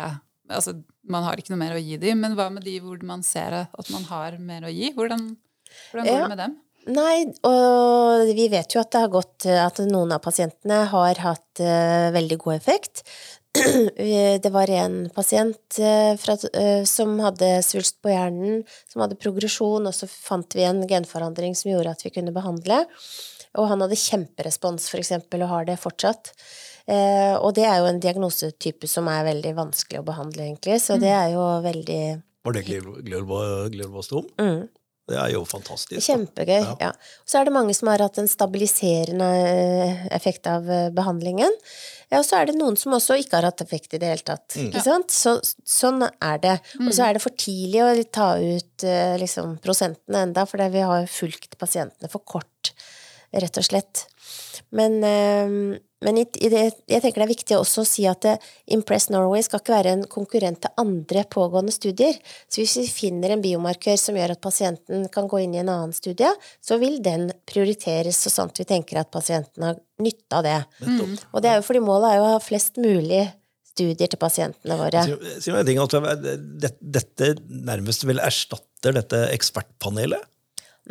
[0.54, 0.76] Altså,
[1.08, 3.56] man har ikke noe mer å gi dem, men hva med de hvor man ser
[3.63, 4.89] at man har mer å gi?
[4.93, 5.21] Hvordan,
[5.93, 6.58] hvordan går det med dem?
[6.93, 7.15] Nei,
[7.47, 12.12] og vi vet jo at det har gått At noen av pasientene har hatt uh,
[12.12, 13.06] veldig god effekt.
[14.44, 19.86] Det var en pasient eh, fra, eh, som hadde svulst på hjernen, som hadde progresjon,
[19.86, 22.84] og så fant vi en genforandring som gjorde at vi kunne behandle.
[23.54, 26.34] Og han hadde kjemperespons, for eksempel, og har det fortsatt.
[26.89, 30.98] Eh, og det er jo en diagnosetype som er veldig vanskelig å behandle, egentlig, så
[30.98, 31.20] det mm.
[31.22, 32.04] er jo veldig
[32.44, 34.26] Var det glioblastrom?
[34.42, 34.66] Mm.
[35.10, 36.00] Det er jo fantastisk.
[36.06, 36.62] Kjempegøy.
[36.62, 36.76] Ja.
[36.80, 36.92] ja.
[37.28, 39.28] Så er det mange som har hatt en stabiliserende
[40.16, 41.52] effekt av behandlingen.
[42.13, 44.26] Ja, og så er det noen som også ikke har hatt effekt i det hele
[44.28, 44.54] tatt.
[44.54, 44.68] Mm.
[44.70, 45.13] Ikke sant?
[45.13, 45.36] Så,
[45.66, 46.56] sånn er det.
[46.78, 47.06] Og så mm.
[47.08, 51.58] er det for tidlig å ta ut eh, liksom, prosentene enda, fordi vi har fulgt
[51.62, 52.74] pasientene for kort,
[53.34, 54.06] rett og slett.
[54.78, 55.58] Men eh,
[56.04, 58.28] men i, i det, jeg tenker det er viktig også å si at
[58.74, 62.18] Impress Norway skal ikke være en konkurrent til andre pågående studier.
[62.48, 65.72] Så hvis vi finner en biomarkør som gjør at pasienten kan gå inn i en
[65.74, 66.32] annen studie,
[66.63, 70.60] så vil den prioriteres så sant vi tenker at pasienten har nytte av det.
[70.84, 71.16] Mm.
[71.32, 73.24] Og det er jo fordi målet er jo å ha flest mulig
[73.74, 75.06] studier til pasientene våre.
[75.42, 76.28] Si meg en ting, at
[76.94, 80.30] Dette nærmest vel erstatter dette ekspertpanelet?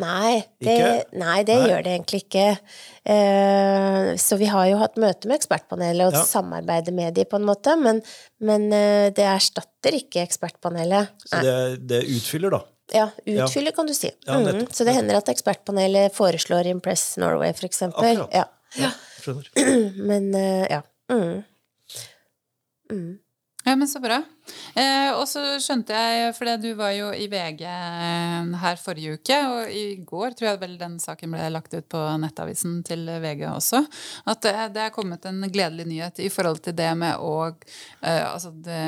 [0.01, 0.75] Nei, det,
[1.21, 1.69] nei, det nei.
[1.69, 2.47] gjør det egentlig ikke.
[3.05, 6.23] Uh, så vi har jo hatt møte med ekspertpanelet og ja.
[6.25, 8.01] samarbeider med dem på en måte, men,
[8.41, 11.13] men uh, det erstatter ikke ekspertpanelet.
[11.27, 11.57] Så det,
[11.91, 12.63] det, utfyller, da?
[12.93, 13.77] Ja, utfyller, ja.
[13.77, 14.09] kan du si.
[14.25, 14.65] Ja, mm.
[14.73, 18.25] Så det hender at ekspertpanelet foreslår Impress Norway, for eksempel.
[18.25, 18.57] Akkurat.
[18.81, 18.93] Ja.
[20.09, 20.81] Men uh, ja.
[21.13, 21.43] Mm.
[22.93, 23.13] Mm.
[23.65, 24.17] Ja, men så bra.
[24.75, 29.37] Eh, og så skjønte jeg, for du var jo i VG eh, her forrige uke,
[29.47, 33.45] og i går tror jeg vel den saken ble lagt ut på nettavisen til VG
[33.53, 33.85] også,
[34.33, 38.25] at det, det er kommet en gledelig nyhet i forhold til det med å eh,
[38.33, 38.81] Altså det,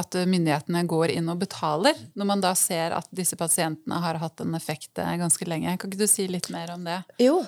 [0.00, 4.44] at myndighetene går inn og betaler, når man da ser at disse pasientene har hatt
[4.44, 5.78] en effekt eh, ganske lenge.
[5.80, 7.00] Kan ikke du si litt mer om det?
[7.22, 7.40] Jo,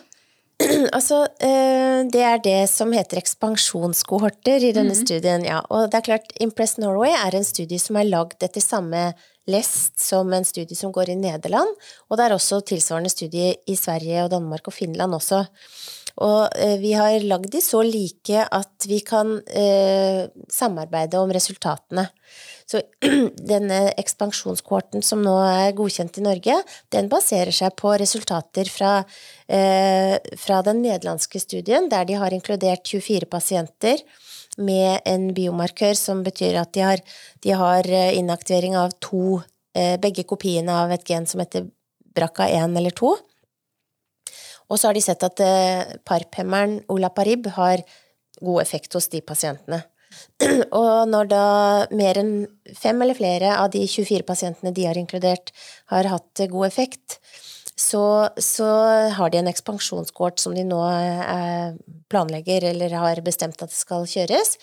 [0.97, 5.01] Altså, eh, det er det som heter ekspansjonskohorter i denne mm.
[5.01, 5.61] studien, ja.
[5.71, 9.09] Og det er klart, Impress Norway er en studie som er lagd etter samme
[9.51, 11.69] lest som en studie som går i Nederland,
[12.09, 15.45] og det er også tilsvarende studie i Sverige og Danmark og Finland også.
[16.25, 22.07] Og eh, vi har lagd de så like at vi kan eh, samarbeide om resultatene.
[22.71, 22.81] Så
[23.53, 26.57] denne ekspansjonskohorten som nå er godkjent i Norge,
[26.95, 28.97] den baserer seg på resultater fra,
[29.49, 34.01] eh, fra den nederlandske studien, der de har inkludert 24 pasienter
[34.57, 37.05] med en biomarkør som betyr at de har,
[37.43, 39.43] de har eh, inaktivering av to,
[39.77, 41.69] eh, begge kopiene av et gen som heter
[42.15, 43.15] BRCA1 eller 2.
[44.71, 47.85] Og så har de sett at eh, parphemmeren olaparib har
[48.41, 49.85] god effekt hos de pasientene.
[50.81, 51.47] Og når da
[51.95, 52.35] mer enn
[52.77, 55.53] fem eller flere av de 24 pasientene de har inkludert,
[55.93, 57.19] har hatt god effekt,
[57.75, 58.67] så, så
[59.17, 61.75] har de en ekspansjonskort som de nå eh,
[62.11, 64.55] planlegger eller har bestemt at det skal kjøres.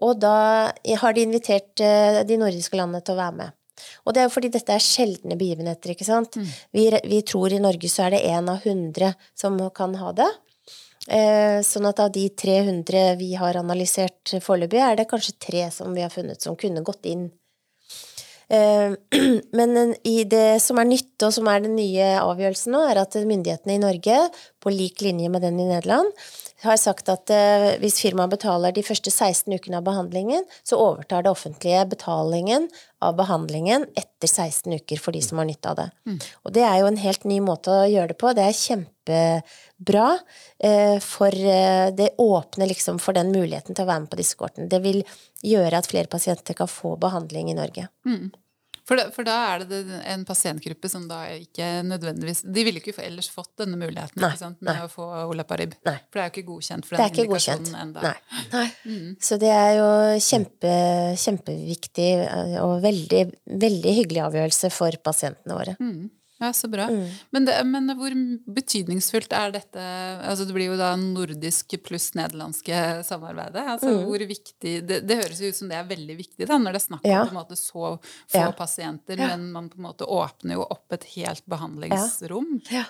[0.00, 0.36] Og da
[1.02, 3.56] har de invitert eh, de nordiske landene til å være med.
[4.04, 6.36] Og det er jo fordi dette er sjeldne begivenheter, ikke sant.
[6.36, 6.52] Mm.
[6.76, 10.28] Vi, vi, tror i Norge så er det én av hundre som kan ha det.
[11.10, 15.90] Eh, sånn at av de 300 vi har analysert foreløpig, er det kanskje tre som
[15.96, 17.24] vi har funnet som kunne gått inn.
[18.50, 18.94] Eh,
[19.58, 23.18] men i det som er nytt, og som er den nye avgjørelsen nå, er at
[23.18, 24.20] myndighetene i Norge,
[24.62, 26.14] på lik linje med den i Nederland,
[26.62, 31.24] har sagt at eh, hvis firmaet betaler de første 16 ukene av behandlingen, så overtar
[31.24, 32.68] det offentlige betalingen
[33.00, 35.88] av behandlingen etter 16 uker for de som har nytte av det.
[36.08, 36.18] Mm.
[36.44, 38.34] Og det er jo en helt ny måte å gjøre det på.
[38.36, 40.06] Det er kjempebra,
[40.68, 44.36] eh, for eh, det åpner liksom for den muligheten til å være med på disse
[44.40, 44.68] kortene.
[44.70, 45.00] Det vil
[45.46, 47.88] gjøre at flere pasienter kan få behandling i Norge.
[48.04, 48.28] Mm.
[48.90, 52.96] For da, for da, er det en pasientgruppe som da ikke nødvendigvis De ville ikke
[53.06, 54.74] ellers fått denne muligheten nei, med nei.
[54.82, 55.76] å få olaparib.
[55.86, 55.94] Nei.
[56.10, 58.02] For det er jo ikke godkjent for den indikasjonen ennå.
[58.02, 58.40] Nei.
[58.50, 58.64] nei.
[58.90, 59.12] Mm.
[59.22, 59.90] Så det er jo
[60.26, 60.72] kjempe,
[61.22, 63.22] kjempeviktig eh, og veldig,
[63.62, 65.76] veldig hyggelig avgjørelse for pasientene våre.
[65.78, 66.08] Mm.
[66.40, 66.86] Ja, så bra.
[66.88, 67.08] Mm.
[67.30, 68.14] Men, det, men, hvor
[68.56, 69.82] betydningsfullt er dette
[70.24, 73.60] altså Det blir jo da nordisk pluss nederlandske samarbeidet.
[73.74, 73.98] altså mm.
[74.08, 76.80] hvor viktig, det, det, høres jo ut som det er veldig viktig da, når det
[76.80, 77.26] er snakk om ja.
[77.26, 78.54] på en måte så få ja.
[78.56, 79.34] pasienter, ja.
[79.34, 82.56] men man på en måte åpner jo opp et helt behandlingsrom.
[82.72, 82.86] Ja.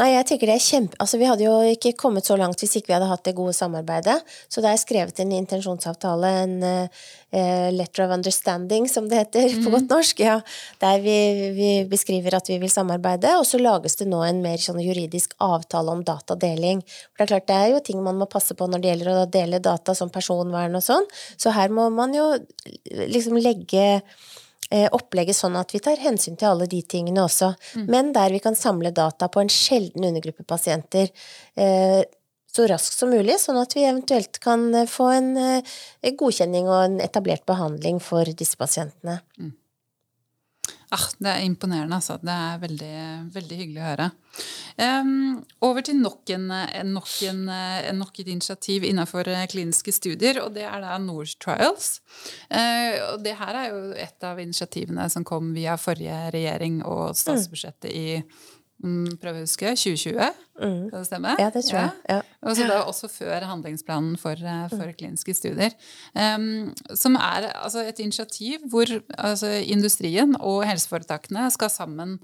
[0.00, 0.96] Nei, jeg tenker det er kjempe...
[1.04, 3.52] Altså, vi hadde jo ikke kommet så langt hvis ikke vi hadde hatt det gode
[3.52, 4.14] samarbeidet.
[4.48, 9.66] Så det er skrevet en intensjonsavtale, en uh, letter of understanding, som det heter mm.
[9.66, 10.38] på godt norsk, ja,
[10.80, 11.16] der vi,
[11.58, 13.34] vi, beskriver at vi vil samarbeide.
[13.36, 16.80] Og så lages det nå en mer sånn juridisk avtale om datadeling.
[16.88, 19.12] For det er klart, det er jo ting man må passe på når det gjelder
[19.12, 21.04] å dele data som personvern og sånn.
[21.36, 22.30] Så her må man jo
[23.12, 24.00] liksom legge
[24.94, 27.52] opplegget sånn at vi tar hensyn til alle de tingene også.
[27.76, 27.86] Mm.
[27.92, 31.10] Men der vi kan samle data på en sjelden undergruppe pasienter
[31.54, 32.02] eh,
[32.52, 35.32] så raskt som mulig, sånn at vi eventuelt kan eh, få en
[36.18, 39.20] godkjenning og en etablert behandling for disse pasientene.
[39.40, 39.54] Mm.
[40.92, 42.18] Ah, det er imponerende, altså.
[42.20, 42.96] Det er veldig,
[43.32, 44.08] veldig hyggelig å høre.
[44.76, 46.46] Um, over til nok, en,
[46.92, 47.42] nok, en,
[47.96, 51.94] nok, et initiativ innenfor eh, kliniske studier, og det er da Norse Trials.
[52.52, 57.16] Uh, og det her er jo et av initiativene som kom via forrige regjering og
[57.16, 58.06] statsbudsjettet i
[58.82, 60.30] Mm, prøve å huske 2020,
[60.62, 60.90] mm.
[60.90, 61.34] kan det stemme?
[61.42, 61.90] Ja, det tror jeg.
[62.08, 62.20] Ja.
[62.42, 64.96] Og så da også før handlingsplanen for, eh, for mm.
[64.98, 65.76] kliniske studier.
[66.14, 72.18] Um, som er altså et initiativ hvor altså, industrien og helseforetakene skal sammen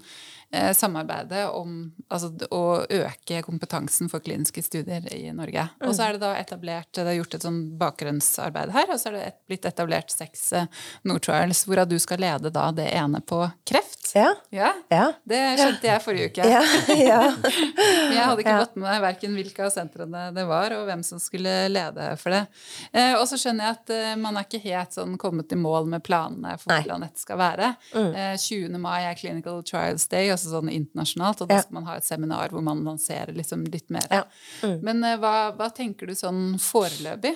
[0.51, 1.77] eh, samarbeide om
[2.09, 5.69] altså, å øke kompetansen for kliniske studier i Norge.
[5.79, 5.87] Mm.
[5.87, 9.11] Og så er det da etablert, det er gjort et sånn bakgrunnsarbeid her, og så
[9.11, 10.69] er det et, blitt etablert seks eh,
[11.07, 13.98] Nord-trials, hvorav du skal lede da det ene på kreft.
[14.15, 14.29] Ja.
[14.53, 14.71] ja.
[14.91, 15.05] ja.
[15.27, 16.47] Det skjønte jeg forrige uke.
[16.49, 16.61] Ja.
[16.95, 17.19] ja.
[18.15, 21.21] jeg hadde ikke fått med meg verken hvilke av sentrene det var, og hvem som
[21.21, 22.43] skulle lede for det.
[22.91, 25.89] Eh, og så skjønner jeg at eh, man er ikke helt sånn kommet i mål
[25.91, 27.73] med planene for hvordan dette skal være.
[27.93, 28.09] Mm.
[28.09, 28.79] Eh, 20.
[28.81, 32.53] mai er Clinical Trials Day, altså sånn internasjonalt, og da skal man ha et seminar
[32.53, 34.07] hvor man lanserer liksom litt mer.
[34.11, 34.25] Ja.
[34.63, 34.79] Mm.
[34.85, 37.35] Men eh, hva, hva, tenker du sånn foreløpig?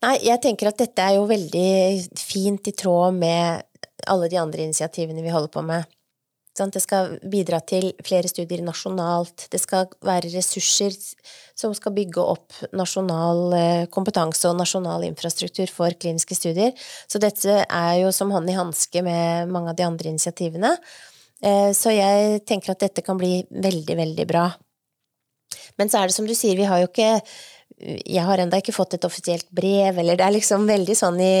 [0.00, 1.72] Nei, jeg tenker at dette er jo veldig
[2.16, 3.66] fint i tråd med
[4.06, 5.88] alle de andre initiativene vi holder på med.
[6.60, 9.46] Det skal bidra til flere studier nasjonalt.
[9.52, 10.92] Det skal være ressurser
[11.56, 16.74] som skal bygge opp nasjonal eh, kompetanse og nasjonal infrastruktur for kliniske studier.
[17.08, 20.74] Så dette er jo som hånd i hanske med mange av de andre initiativene.
[21.40, 24.50] Eh, så jeg tenker at dette kan bli veldig, veldig bra.
[25.78, 27.14] Men så er det som du sier, vi har jo ikke
[27.80, 31.34] jeg har ennå ikke fått et offisielt brev, eller det er liksom veldig sånn i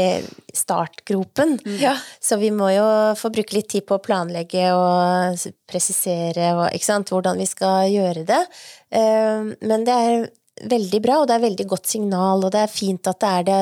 [0.56, 1.58] startgropen.
[1.66, 1.76] Mm.
[1.82, 1.94] Ja.
[2.22, 2.86] Så vi må jo
[3.20, 6.70] få bruke litt tid på å planlegge og presisere og,
[7.10, 8.40] hvordan vi skal gjøre det.
[8.90, 10.26] Eh, men det er
[10.70, 13.46] veldig bra, og det er veldig godt signal, og det er fint at det er
[13.50, 13.60] det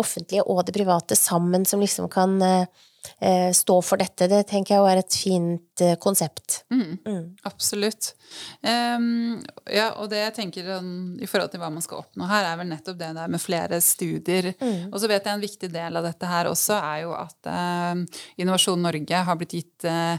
[0.00, 2.86] offentlige og det private sammen som liksom kan eh,
[3.20, 4.28] Eh, stå for dette.
[4.28, 6.64] Det tenker jeg er et fint eh, konsept.
[6.70, 7.24] Mm, mm.
[7.48, 8.14] Absolutt.
[8.62, 12.46] Um, ja, og det jeg tenker um, i forhold til hva man skal oppnå her,
[12.46, 14.52] er vel nettopp det der med flere studier.
[14.60, 14.90] Mm.
[14.90, 18.20] Og så vet jeg en viktig del av dette her også er jo at uh,
[18.40, 20.16] Innovasjon Norge har blitt gitt uh,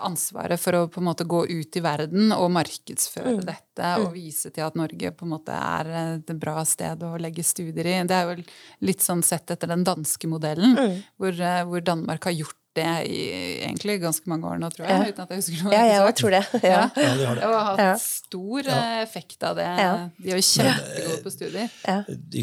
[0.00, 3.44] ansvaret for å på en måte gå ut i verden og markedsføre mm.
[3.46, 4.16] dette og mm.
[4.16, 7.96] vise til at Norge på en måte er et bra sted å legge studier i.
[8.08, 8.44] Det er jo
[8.86, 11.00] litt sånn sett etter den danske modellen, mm.
[11.20, 13.18] hvor, uh, hvor Danmark har gjort det i
[13.64, 14.94] egentlig ganske mange år nå, tror jeg.
[14.98, 15.10] Ja.
[15.12, 15.72] uten at jeg husker noe.
[15.74, 16.18] Ja, jeg òg sagt.
[16.20, 16.42] tror det.
[16.74, 16.80] Ja.
[16.96, 17.44] Ja, de har det.
[17.46, 19.66] Og har hatt stor eh, effekt av det.
[19.78, 19.92] Ja.
[20.18, 21.68] De er jo kjempegode på studier.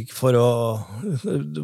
[0.02, 0.48] Ikke for å,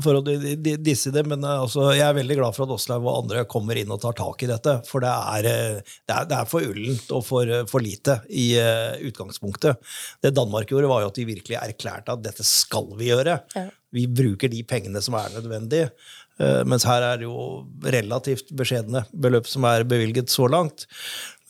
[0.03, 2.75] for å di- di- disse det, men eh, altså, jeg er veldig glad for at
[2.77, 4.77] Åslaug og andre kommer inn og tar tak i dette.
[4.89, 8.19] For det er, eh, det er, det er for ullent og for, eh, for lite
[8.29, 9.79] i eh, utgangspunktet.
[10.23, 13.39] Det Danmark gjorde, var jo at de virkelig erklærte at dette skal vi gjøre.
[13.55, 13.67] Ja.
[13.95, 15.85] Vi bruker de pengene som er nødvendig.
[16.39, 20.85] Eh, Mens her er det jo relativt beskjedne beløp som er bevilget så langt.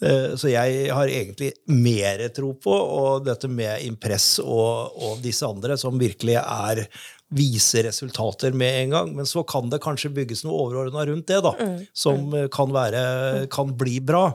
[0.02, 5.46] Eh, Så jeg har egentlig mer tro på og dette med Impress og, og disse
[5.48, 6.86] andre, som virkelig er
[7.30, 9.10] viser resultater med en gang.
[9.16, 11.54] Men så kan det kanskje bygges noe overordna rundt det, da,
[11.94, 14.30] som eh, kan, være, kan bli bra.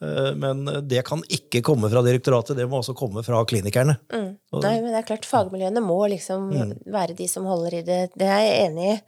[0.00, 3.98] Eh, Men det kan ikke komme fra direktoratet, det må også komme fra klinikerne.
[4.14, 4.30] Mm.
[4.62, 6.48] Nei, men det er klart, fagmiljøene må liksom
[6.88, 8.02] være de som holder i det.
[8.16, 8.98] Det er jeg enig i.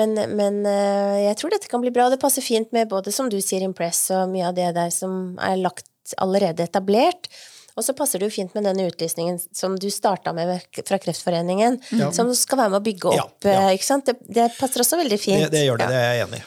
[0.00, 2.08] Men, men eh, jeg tror dette kan bli bra.
[2.12, 5.34] Det passer fint med både, som du sier, Impress og mye av det der som
[5.42, 7.28] er lagt allerede etablert.
[7.74, 10.52] Og så passer det jo fint med denne utlysningen som du starta med
[10.86, 11.80] fra Kreftforeningen,
[12.14, 13.38] som skal være med å bygge opp.
[13.42, 13.56] ja.
[13.56, 13.72] ja.
[13.74, 14.06] Ikke sant?
[14.06, 15.42] Det, det passer også veldig fint.
[15.48, 15.90] Det, det gjør det, Ja.
[15.90, 16.42] det er jeg enig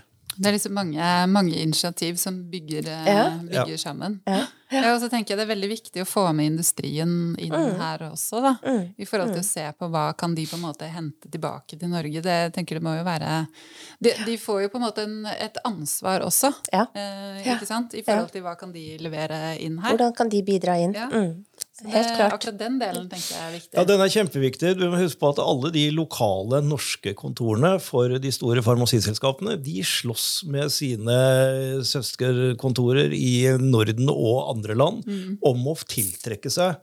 [0.00, 0.02] i.
[0.42, 3.28] Det er jeg liksom mange, mange initiativ som bygger, eh, Ja.
[3.38, 4.20] bygger sammen.
[4.26, 4.40] Ja.
[4.72, 7.98] Ja, og så tenker jeg Det er veldig viktig å få med industrien inn her
[8.08, 8.40] også.
[8.40, 8.52] da,
[8.98, 11.88] I forhold til å se på hva kan de på en måte hente tilbake til
[11.92, 12.22] Norge.
[12.24, 13.46] Det jeg tenker det må jo være
[14.00, 16.54] De, de får jo på en måte en, et ansvar også.
[16.72, 16.86] Ja.
[16.94, 17.54] Eh, Ja.
[17.58, 17.94] ikke sant?
[17.94, 19.90] I forhold til hva kan de levere inn her.
[19.94, 20.94] Hvordan kan de bidra inn?
[20.94, 21.08] Ja.
[21.10, 21.44] Mm.
[21.90, 22.32] Helt klart.
[22.36, 23.74] Akkurat den delen tenker jeg er viktig.
[23.74, 24.72] Ja, Den er kjempeviktig.
[24.78, 29.82] Du må huske på at alle de lokale norske kontorene for de store farmasiselskapene de
[29.82, 31.16] slåss med sine
[31.86, 35.02] søsterkontorer i Norden og andre land
[35.42, 36.78] om å tiltrekke seg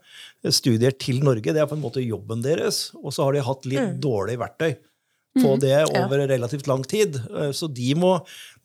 [0.52, 1.52] studier til Norge.
[1.52, 2.90] Det er på en måte jobben deres.
[3.02, 4.72] Og så har de hatt litt dårlig verktøy
[5.40, 7.14] på det over relativt lang tid.
[7.30, 8.16] Eh, Så de må,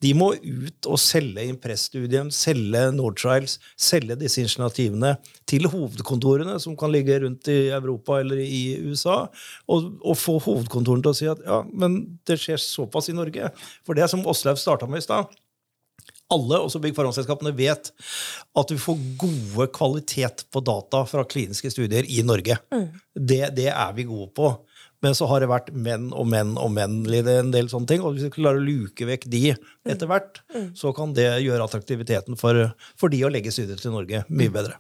[0.04, 5.16] de må ut og selge Impress-studien, selge Nordtrials, selge disse initiativene
[5.50, 9.24] til hovedkontorene, som kan ligge rundt i Europa eller i USA,
[9.72, 13.54] og, og få hovedkontorene til å si at ja, men det skjer såpass i Norge.
[13.88, 15.32] For det som Åslaug starta med i stad,
[16.34, 17.92] alle, også bygg forhåndsselskapene, vet
[18.58, 22.58] at vi får gode kvalitet på data fra kliniske studier i Norge.
[23.14, 24.50] Det, det er vi gode på.
[25.06, 28.02] Men så har det vært menn og menn og menn en del sånne ting.
[28.02, 30.42] Og hvis vi klarer å luke vekk de etter hvert,
[30.78, 34.80] så kan det gjøre attraktiviteten for, for de å legge studiet til Norge mye bedre.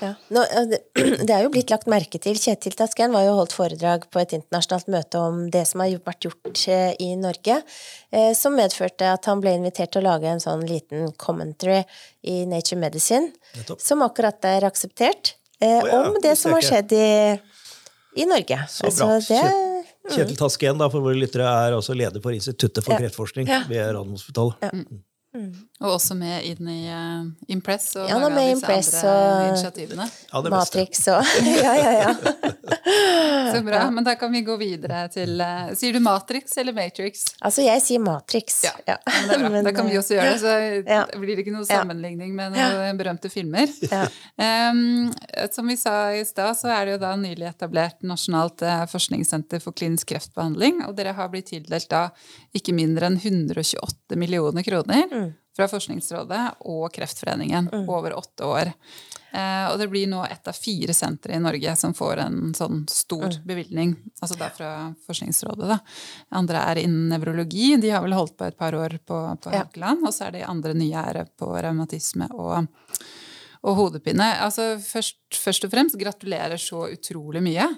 [0.00, 0.12] Ja.
[0.28, 0.80] Nå, det
[1.26, 2.36] det er jo blitt lagt merke til.
[2.40, 6.28] Kjetil Tasken var jo holdt foredrag på et internasjonalt møte om det som har vært
[6.28, 7.58] gjort eh, i Norge,
[8.12, 11.82] eh, som medførte at han ble invitert til å lage en sånn liten commentary
[12.26, 13.82] i Nature Medicine, Nettopp.
[13.82, 17.06] som akkurat er akseptert, eh, oh, ja, om det som har skjedd i,
[18.16, 18.58] i Norge.
[18.72, 19.08] Så bra.
[19.16, 23.48] Altså, det, Kjetil Tasken da, for våre lyttere, er også leder for Instituttet for kreftforskning
[23.70, 24.72] ved Radiumhospitalet.
[25.84, 29.48] Og også med inn i uh, Impress og Ja, mange av disse Impress andre og-
[29.50, 30.06] initiativene.
[30.32, 30.50] Ja, det.
[30.54, 31.32] Matrix og
[31.64, 32.14] Ja, ja, ja.
[33.52, 37.26] Så bra, men da kan vi gå videre til uh, Sier du Matrix eller Matrix?
[37.44, 38.62] Altså, jeg sier Matrix.
[38.64, 39.50] Ja, men det er bra.
[39.56, 40.54] Men, da kan vi eh, også gjøre det, så
[40.90, 41.02] Ja.
[41.16, 43.70] blir det ikke noe sammenligning med noen berømte filmer.
[43.90, 44.04] Ja.
[44.40, 45.12] Um,
[45.52, 49.76] som vi sa i stad, så er det jo da nylig etablert Nasjonalt forskningssenter for
[49.76, 52.06] klinisk kreftbehandling, og dere har blitt tildelt da
[52.56, 55.25] ikke mindre enn 128 millioner kroner Mm.
[55.56, 58.72] Fra Forskningsrådet og Kreftforeningen over åtte år.
[59.36, 62.84] Eh, og det blir nå ett av fire sentre i Norge som får en sånn
[62.88, 63.44] stor Mm.
[63.44, 63.96] bevilgning.
[64.22, 64.70] Altså da fra
[65.06, 65.78] Forskningsrådet, da.
[66.32, 67.74] Andre er innen nevrologi.
[67.80, 69.64] De har vel holdt på et par år på, på Ja.
[70.06, 72.68] Og så er de andre nye er på revmatisme og,
[73.64, 74.38] og hodepine.
[74.40, 77.68] Altså først, først og fremst gratulerer så utrolig mye.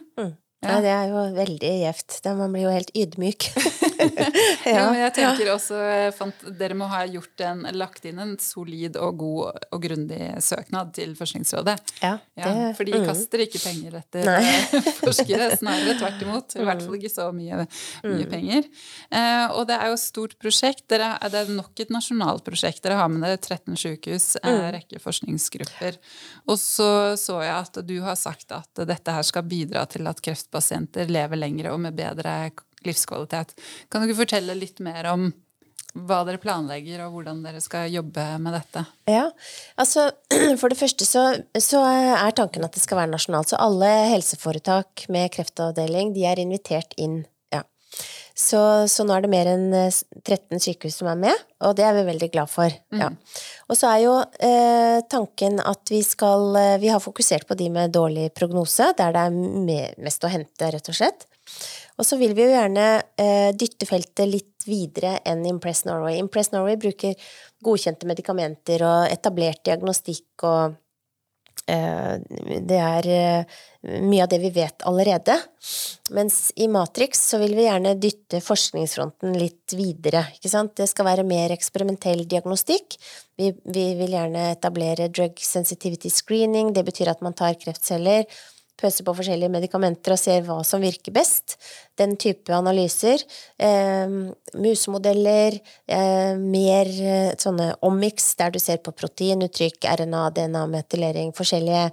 [0.64, 2.20] Ja, det er jo veldig gjevt.
[2.38, 3.50] Man blir jo helt ydmyk.
[4.68, 8.34] Ja, men jeg tenker også eh, fant, Dere må ha gjort en, lagt inn en
[8.42, 11.76] solid og god og grundig søknad til Forskningsrådet.
[12.02, 13.06] Ja, Ja, for de mm.
[13.08, 14.38] kaster ikke penger etter Nei.
[14.44, 16.56] eh, forskere, snarere tvert imot.
[16.58, 17.64] I hvert fall ikke så mye,
[18.06, 18.68] mye penger.
[19.10, 20.86] Eh, og det er jo et stort prosjekt.
[20.90, 22.82] Dere, det er nok et nasjonalt prosjekt.
[22.84, 25.98] Dere har med dere 13 sykehus, en rekke forskningsgrupper.
[26.48, 30.20] Og så så jeg at du har sagt at dette her skal bidra til at
[30.48, 32.50] kreftpasienter lever lengre og med bedre
[32.84, 33.54] livskvalitet.
[33.90, 35.32] Kan du ikke fortelle litt mer om
[35.94, 38.84] hva dere planlegger, og hvordan dere skal jobbe med dette?
[39.08, 39.30] Ja,
[39.76, 40.10] altså
[40.60, 43.50] for det første så, så er tanken at det skal være nasjonalt.
[43.50, 47.24] Så alle helseforetak med kreftavdeling, de er invitert inn.
[48.38, 51.96] Så, så, nå er det mer enn 13 sykehus som er med, og det er
[51.96, 52.70] vi veldig glad for.
[52.94, 53.00] Mm.
[53.02, 53.08] Ja.
[53.66, 54.12] Og så er jo
[54.46, 59.24] eh, tanken at vi skal Vi har fokusert på de med dårlig prognose, der det
[59.26, 61.26] er mest å hente, rett og slett.
[61.98, 62.86] Og så vil vi jo gjerne
[63.18, 66.18] eh, dytte feltet litt videre enn Impress Norway.
[66.22, 67.16] Impress Norway bruker
[67.64, 70.76] godkjente medikamenter og etablert diagnostikk og eh,
[71.66, 73.56] det er eh,
[74.00, 75.36] mye av det vi vet allerede.
[76.16, 80.24] Mens i Matrix så vil vi gjerne dytte forskningsfronten litt videre.
[80.38, 80.76] Ikke sant?
[80.78, 82.96] Det skal være mer eksperimentell diagnostikk.
[83.38, 86.72] Vi, vi vil gjerne etablere drug sensitivity screening.
[86.72, 88.24] Det betyr at man tar kreftceller
[88.78, 91.56] pøser på forskjellige medikamenter og ser hva som virker best.
[91.98, 93.24] Den type analyser.
[93.58, 94.14] Eh,
[94.54, 95.58] musemodeller,
[95.88, 101.88] eh, mer eh, sånne omics, der du ser på proteinuttrykk, RNA, DNA, metylering, forskjellige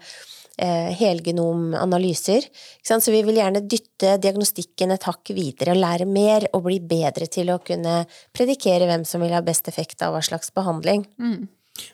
[0.58, 2.48] eh, helgenomanalyser.
[2.84, 7.28] Så vi vil gjerne dytte diagnostikken et hakk videre og lære mer og bli bedre
[7.32, 8.04] til å kunne
[8.36, 11.06] predikere hvem som vil ha best effekt av hva slags behandling.
[11.20, 11.46] Mm.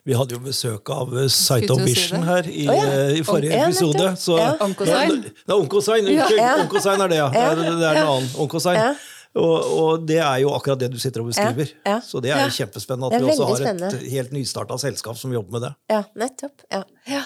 [0.06, 2.90] Vi hadde jo besøk av Saito Site of Vision her i, oh, ja.
[2.90, 4.12] Eh, i forrige ja, episode.
[4.22, 4.52] Så, ja.
[4.62, 5.24] Onkosign?
[5.48, 6.12] Ja, Onkosign.
[6.14, 6.28] Ja.
[6.62, 7.32] Onkosign er det, ja.
[7.34, 8.30] Det er, det er en annen.
[8.42, 9.00] Onkosign.
[9.32, 11.70] Og, og, det er jo akkurat det du sitter og beskriver.
[12.04, 15.56] Så det er jo kjempespennende at vi også har et helt nystarta selskap som jobber
[15.56, 15.74] med det.
[15.94, 16.66] Ja, nettopp.
[16.72, 17.22] Ja.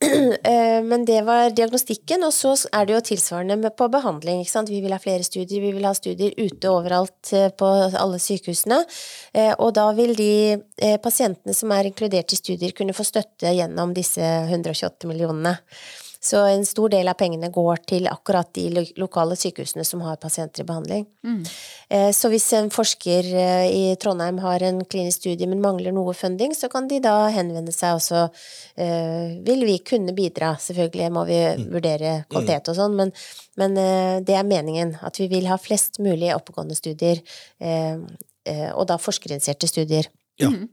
[0.46, 4.42] Eh, men det var diagnostikken, og så er det jo tilsvarende på behandling.
[4.68, 8.82] Vi vil ha flere studier, vi vil ha studier ute overalt eh, på alle sykehusene.
[9.34, 10.60] Eh, og da vil de
[11.02, 15.56] pasientene som er inkludert i studier, kunne få støtte gjennom disse 128 millionene.
[16.26, 20.64] Så en stor del av pengene går til akkurat de lokale sykehusene som har pasienter
[20.64, 21.04] i behandling.
[21.26, 21.42] Mm.
[21.94, 26.14] Eh, så hvis en forsker eh, i Trondheim har en klinisk studie, men mangler noe
[26.18, 28.26] funding, så kan de da henvende seg, også.
[28.82, 30.54] eh, vil vi kunne bidra.
[30.62, 31.66] Selvfølgelig må vi mm.
[31.74, 33.12] vurdere kvalitet og sånn, men,
[33.60, 33.76] men
[34.26, 34.96] det er meningen.
[35.06, 37.22] At vi vil ha flest mulig oppegående studier,
[38.74, 40.08] og da forskerinitierte studier.
[40.40, 40.50] Ja.
[40.50, 40.66] Mm.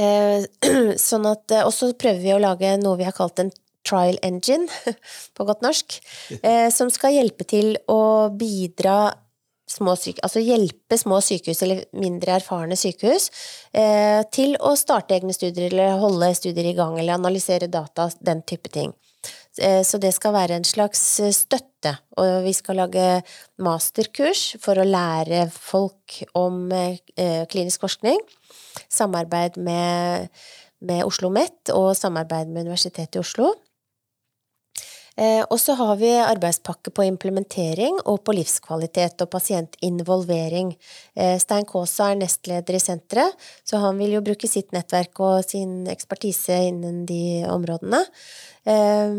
[1.10, 3.50] Sånn at, og så prøver vi å lage noe vi har kalt en
[3.86, 4.68] trial engine,
[5.36, 5.98] på godt norsk,
[6.42, 9.10] eh, som skal hjelpe til å bidra
[9.70, 13.28] små syke, altså hjelpe små sykehus eller mindre erfarne sykehus
[13.70, 18.42] eh, til å starte egne studier eller holde studier i gang eller analysere data, den
[18.42, 18.90] type ting.
[19.62, 21.04] Eh, så det skal være en slags
[21.36, 23.06] støtte, og vi skal lage
[23.62, 26.66] masterkurs for å lære folk om
[27.50, 28.18] klinisk forskning.
[28.90, 30.28] Samarbeid med,
[30.82, 33.54] med Oslo OsloMet og samarbeid med Universitetet i Oslo.
[35.20, 40.72] Eh, og så har vi arbeidspakke på implementering og på livskvalitet og pasientinvolvering.
[41.14, 43.36] Eh, Stein Kaasa er nestleder i senteret,
[43.68, 48.00] så han vil jo bruke sitt nettverk og sin ekspertise innen de områdene.
[48.64, 49.12] Eh,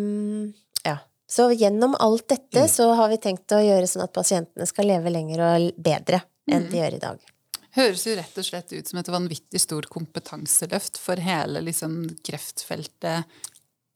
[0.87, 0.97] ja.
[1.31, 2.71] Så gjennom alt dette mm.
[2.71, 6.65] så har vi tenkt å gjøre sånn at pasientene skal leve lenger og bedre enn
[6.65, 6.79] de mm.
[6.81, 7.29] gjør i dag.
[7.77, 13.29] Høres jo rett og slett ut som et vanvittig stort kompetanseløft for hele liksom, kreftfeltet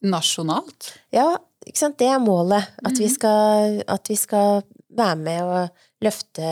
[0.06, 0.94] nasjonalt?
[1.12, 1.34] Ja,
[1.66, 2.72] det er målet.
[2.84, 3.00] At, mm.
[3.00, 3.14] vi mhm.
[3.14, 4.64] skal, at, vi skal,
[4.96, 6.50] være med og løfte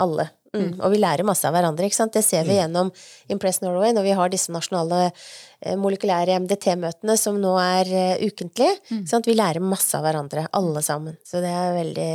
[0.00, 0.30] alle.
[0.54, 0.62] Mm.
[0.62, 0.76] Mm.
[0.86, 1.84] Og vi lærer masse av hverandre.
[1.84, 2.14] ikke sant?
[2.14, 2.60] Det ser vi mm.
[2.60, 2.92] gjennom
[3.34, 8.70] Impress Norway når vi har disse nasjonale eh, molekylære MDT-møtene som nå er uh, ukentlig.
[8.88, 9.04] Mm.
[9.26, 11.18] Vi lærer masse av hverandre, alle sammen.
[11.26, 12.10] Så det er veldig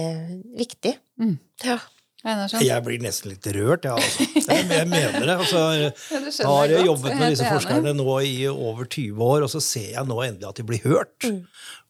[0.64, 0.96] viktig.
[1.22, 1.36] Mm.
[1.68, 1.78] Ja.
[2.20, 4.26] Jeg blir nesten litt rørt, ja, altså.
[4.36, 5.36] jeg, jeg mener det.
[5.38, 5.62] Altså,
[6.42, 10.10] jeg har jobbet med disse forskerne nå i over 20 år, og så ser jeg
[10.10, 11.16] nå endelig at de blir hørt.
[11.24, 11.40] Mm.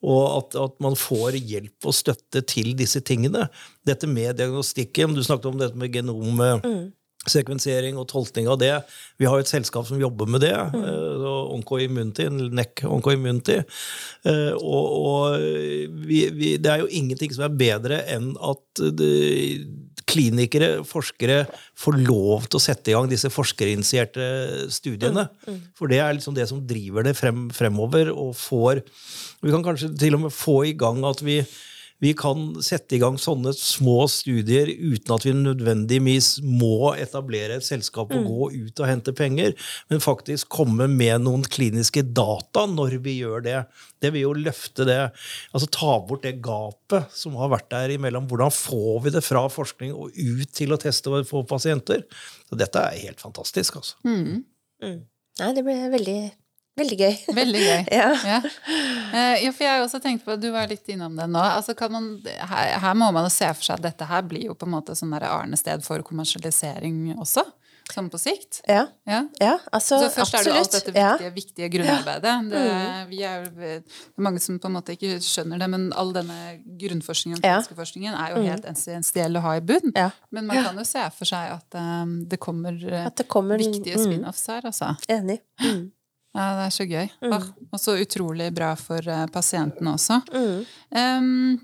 [0.06, 3.48] Og at, at, man får hjelp og støtte til disse tingene.
[3.90, 6.46] Dette med diagnostikken, du snakket om dette med genom...
[6.62, 6.88] Mm
[7.30, 8.72] og tolkning av det.
[9.18, 10.56] Vi har jo et selskap som jobber med det.
[10.74, 10.84] Mm.
[10.84, 13.60] Uh, Oncoimmunity, NEC Oncoimmunity.
[14.26, 15.40] Uh, og, og
[16.08, 19.12] vi, vi, det er jo ingenting som er bedre enn at det,
[20.10, 21.44] klinikere, forskere,
[21.78, 24.26] får lov til å sette i gang disse forskerinitierte
[24.74, 25.28] studiene.
[25.46, 25.64] Mm, mm.
[25.78, 28.84] For det er liksom det som driver det frem, fremover, og får
[29.40, 31.40] Vi kan kanskje til og med få i gang at vi
[32.04, 37.68] vi kan sette i gang sånne små studier uten at vi nødvendigvis må etablere et
[37.68, 38.30] selskap og mm.
[38.30, 39.56] gå ut og hente penger,
[39.92, 43.58] men faktisk komme med noen kliniske data når vi gjør det.
[44.00, 45.00] Det vil jo løfte det,
[45.52, 48.30] altså ta bort det gapet som har vært der imellom.
[48.32, 52.06] Hvordan får vi det fra forskning og ut til å teste for pasienter?
[52.48, 54.00] Så dette er helt fantastisk, altså.
[54.08, 54.46] Mm.
[54.84, 55.02] Mm.
[55.40, 56.20] Nei, det ble veldig
[56.80, 57.16] Veldig gøy.
[57.36, 57.84] Veldig gøy.
[58.00, 58.10] ja.
[58.32, 58.40] Ja.
[58.40, 59.52] Uh, ja.
[59.52, 61.42] for jeg har også tenkt på, Du var litt innom det nå.
[61.42, 64.58] Altså man, her, her, må man jo se for seg at dette her blir jo
[64.58, 67.46] på en måte sånn arnested for kommersialisering også.
[67.90, 68.60] sånn på sikt.
[68.70, 68.84] Ja.
[69.10, 69.24] Ja.
[69.42, 72.34] ja altså Så først er det alt dette viktige, viktige grunnarbeidet.
[72.52, 72.64] Det,
[73.10, 76.14] vi er, jo- det er mange som på en måte ikke skjønner det, men all
[76.14, 76.38] denne
[76.80, 77.58] grunnforskningen Ja.
[77.66, 79.90] forskningen er jo helt essensiell å ha i bunn.
[80.30, 83.58] Men man kan jo se for seg at um, det kommer eh, At det kommer
[83.58, 84.94] viktige mm, spin-offs her, altså.
[85.10, 85.40] Enig.
[85.64, 85.90] Mm.
[86.40, 87.10] Ja, det er så gøy.
[87.20, 87.34] Mm.
[87.76, 90.22] og så utrolig bra for uh, pasientene også.
[90.32, 90.62] Mm.
[90.96, 91.58] Um,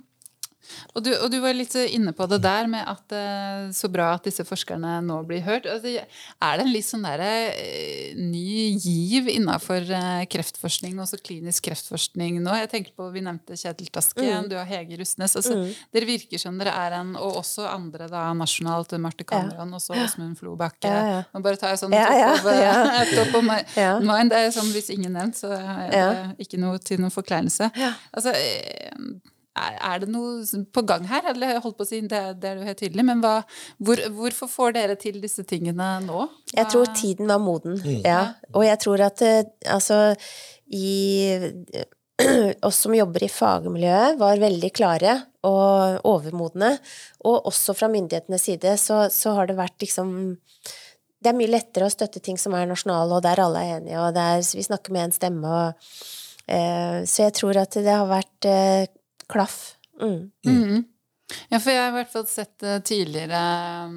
[0.94, 4.12] og, du, og du var litt inne på det der med at uh, så bra
[4.16, 5.68] at disse forskerne nå blir hørt.
[5.70, 11.68] Altså, er det en litt sånn der, uh, ny giv innafor uh, kreftforskning, også klinisk
[11.70, 12.56] kreftforskning nå?
[12.64, 15.36] Jeg tenker på, Vi nevnte Kjetil Tasken, du har Hege Rustnes.
[15.40, 15.62] Altså,
[15.94, 20.38] Dere virker som dere er en, og også andre da nasjonalt, Marte Cameron, også Åsmund
[20.40, 20.90] Flobakke.
[20.90, 21.22] Ja, ja.
[21.34, 23.04] Nå bare tar jeg sånn Ja, ja, top of, ja.
[23.18, 24.34] top of mind.
[24.34, 26.10] Det er sånn hvis ingen nevnt, så er det Ja.
[26.42, 27.72] ikke noe til noen forkleinelse.
[27.80, 27.94] Ja.
[28.16, 28.92] Altså, eh,
[29.56, 31.30] er det noe på gang her?
[31.32, 33.36] Eller jeg holdt på å si, det, det er jo helt tydelig, men hva,
[33.80, 36.28] hvor, hvorfor får dere til disse tingene nå?
[36.52, 38.36] Jeg tror tiden var moden, ja.
[38.54, 40.02] Og jeg tror at eh, altså
[40.76, 40.92] i
[42.68, 46.76] oss som jobber i fagmiljøet, var veldig klare og overmodne.
[47.28, 50.12] Og også fra myndighetenes side så, så har det vært liksom
[51.26, 53.98] Det er mye lettere å støtte ting som er nasjonale, og der alle er enige,
[53.98, 55.54] og der vi snakker med en stemme.
[55.58, 55.96] Og,
[56.46, 58.86] eh, så jeg tror at det har vært eh,
[59.32, 59.76] klaff.
[60.02, 60.32] Mm.
[60.46, 60.84] Mm.
[61.50, 63.38] Ja, for jeg har i hvert fall sett eh, tidligere
[63.90, 63.94] um,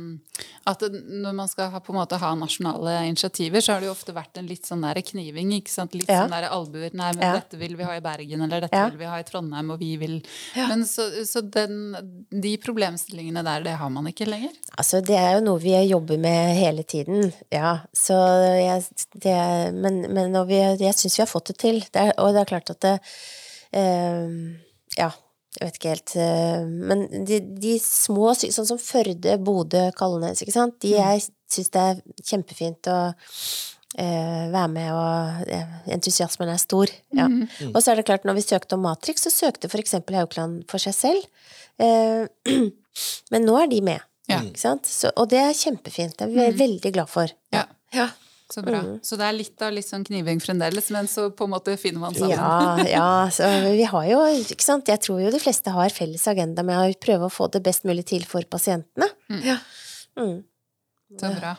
[0.64, 3.92] at når man skal ha, på en måte ha nasjonale initiativer, så har det jo
[3.92, 5.92] ofte vært en litt sånn der kniving, ikke sant?
[5.92, 6.22] Litt Ja.
[6.22, 6.88] sånn der albuer.
[6.96, 7.34] Nei, men Ja.
[7.36, 8.86] dette vil vi ha i Bergen, eller dette Ja.
[8.88, 10.22] vil vi ha i Trondheim, og vi vil
[10.56, 10.68] Ja.
[10.68, 14.54] Men så, så den, de problemstillingene der, det har man ikke lenger?
[14.78, 17.80] Altså, det er jo noe vi jobber med hele tiden, ja.
[17.92, 18.16] Så
[18.56, 18.86] jeg,
[19.20, 21.80] det, men men vi, jeg syns vi har fått det til.
[21.92, 23.00] Det er, og det er klart at det
[23.74, 24.64] eh,
[24.96, 25.10] Ja,
[25.58, 30.54] jeg vet ikke helt eh, Men de, de små, sånn som Førde, Bodø, Kalnes, ikke
[30.54, 33.00] sant, de jeg syns det er kjempefint å
[33.98, 36.90] Uh, være med, og entusiasmen er stor.
[37.16, 37.24] Ja.
[37.72, 40.78] Og så er det klart, når vi søkte om Matrix, så søkte eksempel Haukeland for
[40.78, 41.24] seg selv.
[41.80, 42.28] Uh,
[43.32, 44.04] men nå er de med.
[44.28, 44.42] Ja.
[44.44, 44.86] Ikke sant?
[44.86, 46.18] Så, og det er kjempefint.
[46.20, 47.32] Det er vi veldig glad for.
[47.56, 47.64] Ja.
[47.96, 48.10] Ja.
[48.48, 48.78] Så bra.
[48.80, 49.00] Mm.
[49.04, 52.00] Så det er litt av litt sånn kniving fremdeles, men så på en måte finner
[52.00, 52.32] man sammen.
[52.32, 56.24] Ja, ja, så vi har jo, ikke sant, jeg tror jo de fleste har felles
[56.32, 59.10] agenda med å prøve å få det best mulig til for pasientene.
[59.44, 59.58] Ja.
[60.16, 60.38] Mm.
[61.20, 61.58] Så bra.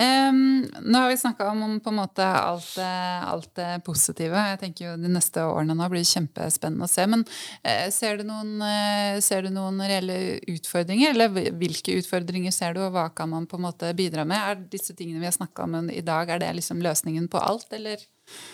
[0.00, 4.36] Em, nå har vi snakka om, om på en måte alt, det- alt det positive.
[4.52, 7.06] Jeg tenker jo De neste årene nå blir kjempespennende å se.
[7.06, 11.12] Men uh, ser, du noen, uh, ser du noen reelle utfordringer?
[11.12, 11.28] Eller
[11.58, 14.38] hvilke utfordringer ser du, og hva kan man på en måte bidra med?
[14.38, 17.68] Er disse tingene vi har snakka om i dag, er det liksom løsningen på alt,
[17.72, 18.00] eller?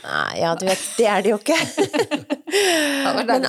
[0.03, 1.59] Nei, ja, du vet, det er det jo ikke.
[3.28, 3.45] Men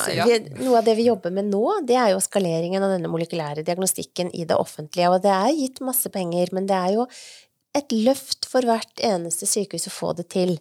[0.59, 4.31] noe av det vi jobber med nå, det er jo skaleringen av denne molekylære diagnostikken
[4.35, 5.09] i det offentlige.
[5.13, 7.07] Og det er gitt masse penger, men det er jo
[7.77, 10.55] et løft for hvert eneste sykehus å få det til.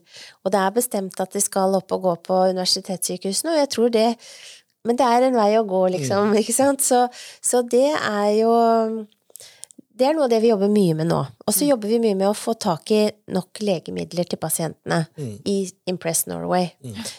[0.44, 3.94] Og det er bestemt at de skal opp og gå på universitetssykehusene, og jeg tror
[3.94, 4.08] det
[4.86, 6.80] Men det er en vei å gå, liksom, ikke sant?
[6.80, 7.00] Så,
[7.42, 8.52] så det er jo
[9.98, 11.18] det er noe av det vi jobber mye med nå.
[11.44, 13.00] Og så jobber vi mye med å få tak i
[13.34, 15.00] nok legemidler til pasientene
[15.50, 15.56] i
[15.90, 16.70] Impress Norway.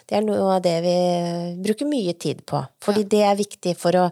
[0.08, 0.94] Det er noe av det vi
[1.66, 4.06] bruker mye tid på, fordi det er viktig for å,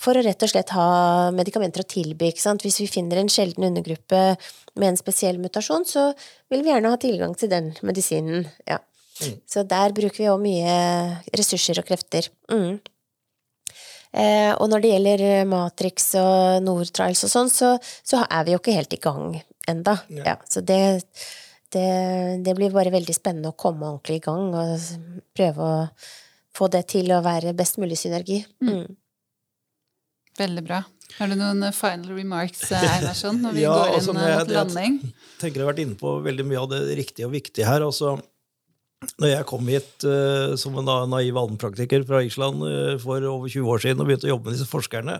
[0.00, 0.88] for å rett og slett ha
[1.34, 2.30] medikamenter å tilby.
[2.32, 2.64] Ikke sant?
[2.66, 4.20] Hvis vi finner en sjelden undergruppe
[4.76, 6.10] med en spesiell mutasjon, så
[6.52, 8.46] vil vi gjerne ha tilgang til den medisinen.
[8.68, 8.80] Ja.
[9.48, 10.76] Så der bruker vi òg mye
[11.36, 12.28] ressurser og krefter.
[12.52, 12.76] Mm.
[14.16, 17.74] Eh, og når det gjelder Matrix og Nortrials og sånn, så,
[18.04, 19.96] så er vi jo ikke helt i gang enda.
[20.12, 20.36] Ja.
[20.48, 21.00] så det,
[21.74, 21.88] det,
[22.46, 24.86] det blir bare veldig spennende å komme ordentlig i gang og
[25.36, 25.82] prøve å
[26.56, 28.40] få det til å være best mulig synergi.
[28.64, 28.86] Mm.
[30.36, 30.82] Veldig bra.
[31.16, 34.52] Har du noen eh, final remarks, eh, Einarsson, når vi Ja, går altså, inn altså,
[34.52, 37.32] jeg- mot jeg- tenker jeg har vært inne på veldig mye av det riktige og
[37.36, 37.84] viktige her.
[37.86, 38.16] Altså,
[39.20, 43.68] når jeg kom hit uh, som en naiv allmennpraktiker fra Island uh, for over 20
[43.74, 45.18] år siden og begynte å jobbe med disse forskerne,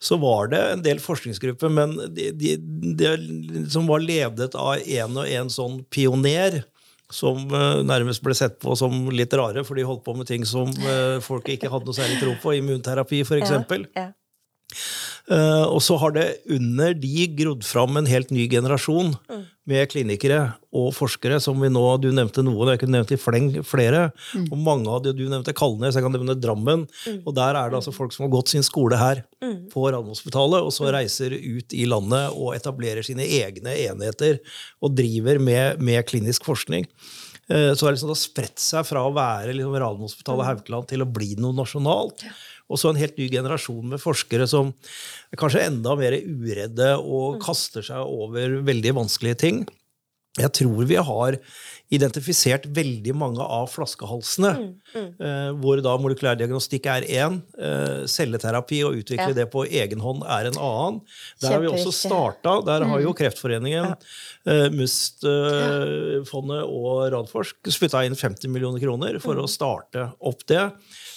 [0.00, 2.56] så var det en del forskningsgrupper, men de, de,
[2.96, 3.12] de,
[3.72, 6.62] som var ledet av en og en sånn pioner.
[7.12, 10.42] Som uh, nærmest ble sett på som litt rare, for de holdt på med ting
[10.48, 10.72] som
[11.22, 12.56] folk ikke hadde noe særlig tro på.
[12.58, 13.52] Immunterapi, f.eks.
[13.54, 13.60] Ja,
[13.94, 14.08] ja.
[15.26, 19.16] Eh, og så har det under de grodd fram en helt ny generasjon
[19.66, 23.48] med klinikere og forskere, som vi nå Du nevnte noen, jeg kunne nevnt i fleng
[23.66, 24.12] flere.
[24.52, 26.86] Og mange av de du nevnte Kalnes, jeg kan nevne Drammen.
[27.26, 29.24] Og der er det altså folk som har gått sin skole her
[29.72, 34.38] på Radiumhospitalet, og så reiser ut i landet og etablerer sine egne enheter
[34.80, 36.86] og driver med, med klinisk forskning.
[37.50, 41.10] Eh, Så det, har liksom, spredt seg fra å være liksom Radiumhospitalet Haukeland til å
[41.10, 42.22] bli noe nasjonalt.
[42.68, 44.72] Og så en helt ny generasjon med forskere som
[45.32, 49.66] er kanskje enda mer uredde og kaster seg over veldig vanskelige ting.
[50.36, 51.36] Jeg tror vi har
[51.96, 54.50] identifisert veldig mange av flaskehalsene,
[54.92, 59.32] eh, hvor da molekylær diagnostikk er én, eh, celleterapi og utvikle Ja.
[59.32, 61.00] det på egen hånd er en annen.
[61.40, 62.58] Der har vi også starta.
[62.66, 63.96] Der har jo Kreftforeningen,
[64.44, 69.42] eh, MUST-fondet og Radforsk spytta inn 50 millioner kroner for Mm.
[69.44, 70.72] å starte opp det.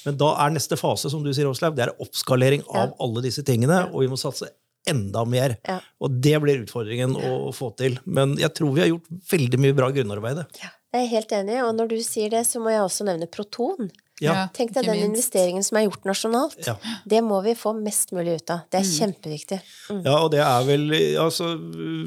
[0.05, 3.43] Men da er neste fase som du sier, Åslaug, det er oppskalering av alle disse
[3.47, 4.51] tingene, og vi må satse
[4.89, 5.55] enda mer.
[5.67, 5.79] Ja.
[6.01, 7.99] Og det blir utfordringen å få til.
[8.05, 10.43] Men jeg tror vi har gjort veldig mye bra grunnarbeid.
[10.61, 13.29] Ja, jeg er helt enig, og når du sier det, så må jeg også nevne
[13.31, 13.91] Proton.
[14.19, 14.33] Ja.
[14.51, 15.07] Tenk deg den minst.
[15.07, 16.57] investeringen som er gjort nasjonalt.
[16.65, 16.75] Ja.
[17.07, 18.65] Det må vi få mest mulig ut av.
[18.65, 18.67] Mm.
[18.67, 19.59] Det er kjempeviktig.
[19.93, 20.85] Ja, og det er vel
[21.23, 21.53] altså,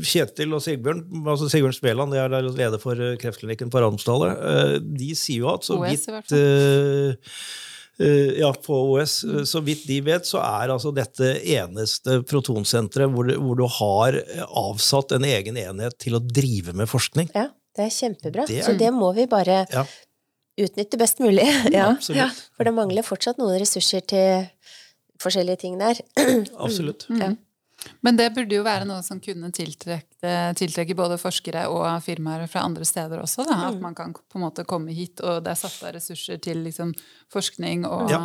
[0.05, 4.45] Kjetil og Sigbjørn altså Sigbjørn Speland, det er der leder for eh, kreftklinikken på Radiumstallet,
[4.53, 6.05] eh, de sier jo at så vidt
[8.39, 9.25] ja, på OS.
[9.25, 13.67] eh, Så vidt de vet, så er altså dette eneste protonsenteret hvor, du- hvor du
[13.67, 17.31] har eh, avsatt en egen enhet til å drive med forskning.
[17.35, 18.47] Ja, det er kjempebra.
[18.47, 19.85] Det er- Så det må vi bare Ja,
[20.59, 21.47] utnytte best mulig.
[21.73, 22.17] Ja, Absolutt.
[22.19, 22.29] ja.
[22.57, 24.49] For det mangler fortsatt noen ressurser til
[25.23, 26.01] forskjellige ting der.
[26.59, 27.07] absolutt.
[27.11, 27.33] Ja.
[28.03, 32.63] Men det burde jo være noe som kunne tiltrekke, tiltrekke både forskere og firmaer fra
[32.67, 33.45] andre steder også.
[33.49, 33.57] Da.
[33.59, 33.65] Mm.
[33.69, 36.63] At man kan på en måte komme hit, og det er satt av ressurser til
[36.67, 36.95] liksom,
[37.33, 38.23] forskning og Ja.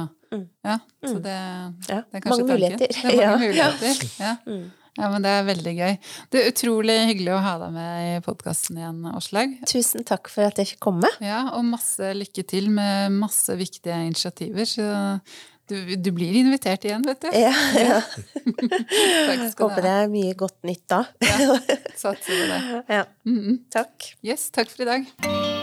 [0.68, 0.74] Ja,
[1.08, 1.76] så det, Mm.
[1.88, 2.51] Ja, det er kanskje mange tanken.
[2.51, 2.88] muligheter.
[2.91, 4.10] Det er mange Ja, muligheter.
[4.20, 4.34] Ja.
[4.45, 4.72] Mm.
[4.97, 5.97] ja, men det er veldig gøy.
[6.34, 9.53] Det er utrolig hyggelig å ha deg med i podkasten igjen, Åslaug.
[9.72, 11.08] Tusen takk for at jeg fikk komme.
[11.24, 14.68] Ja, og masse lykke til med masse viktige initiativer.
[14.68, 14.89] Så
[15.70, 17.30] du, du blir invitert igjen, vet du.
[17.36, 17.51] Ja,
[17.88, 17.99] ja.
[19.59, 21.03] Håper det er mye godt nytt da.
[21.97, 22.63] Satser på det.
[22.99, 23.05] Ja.
[23.28, 23.61] Mhm.
[23.74, 24.13] Takk.
[24.26, 25.57] Yes, takk for i dag.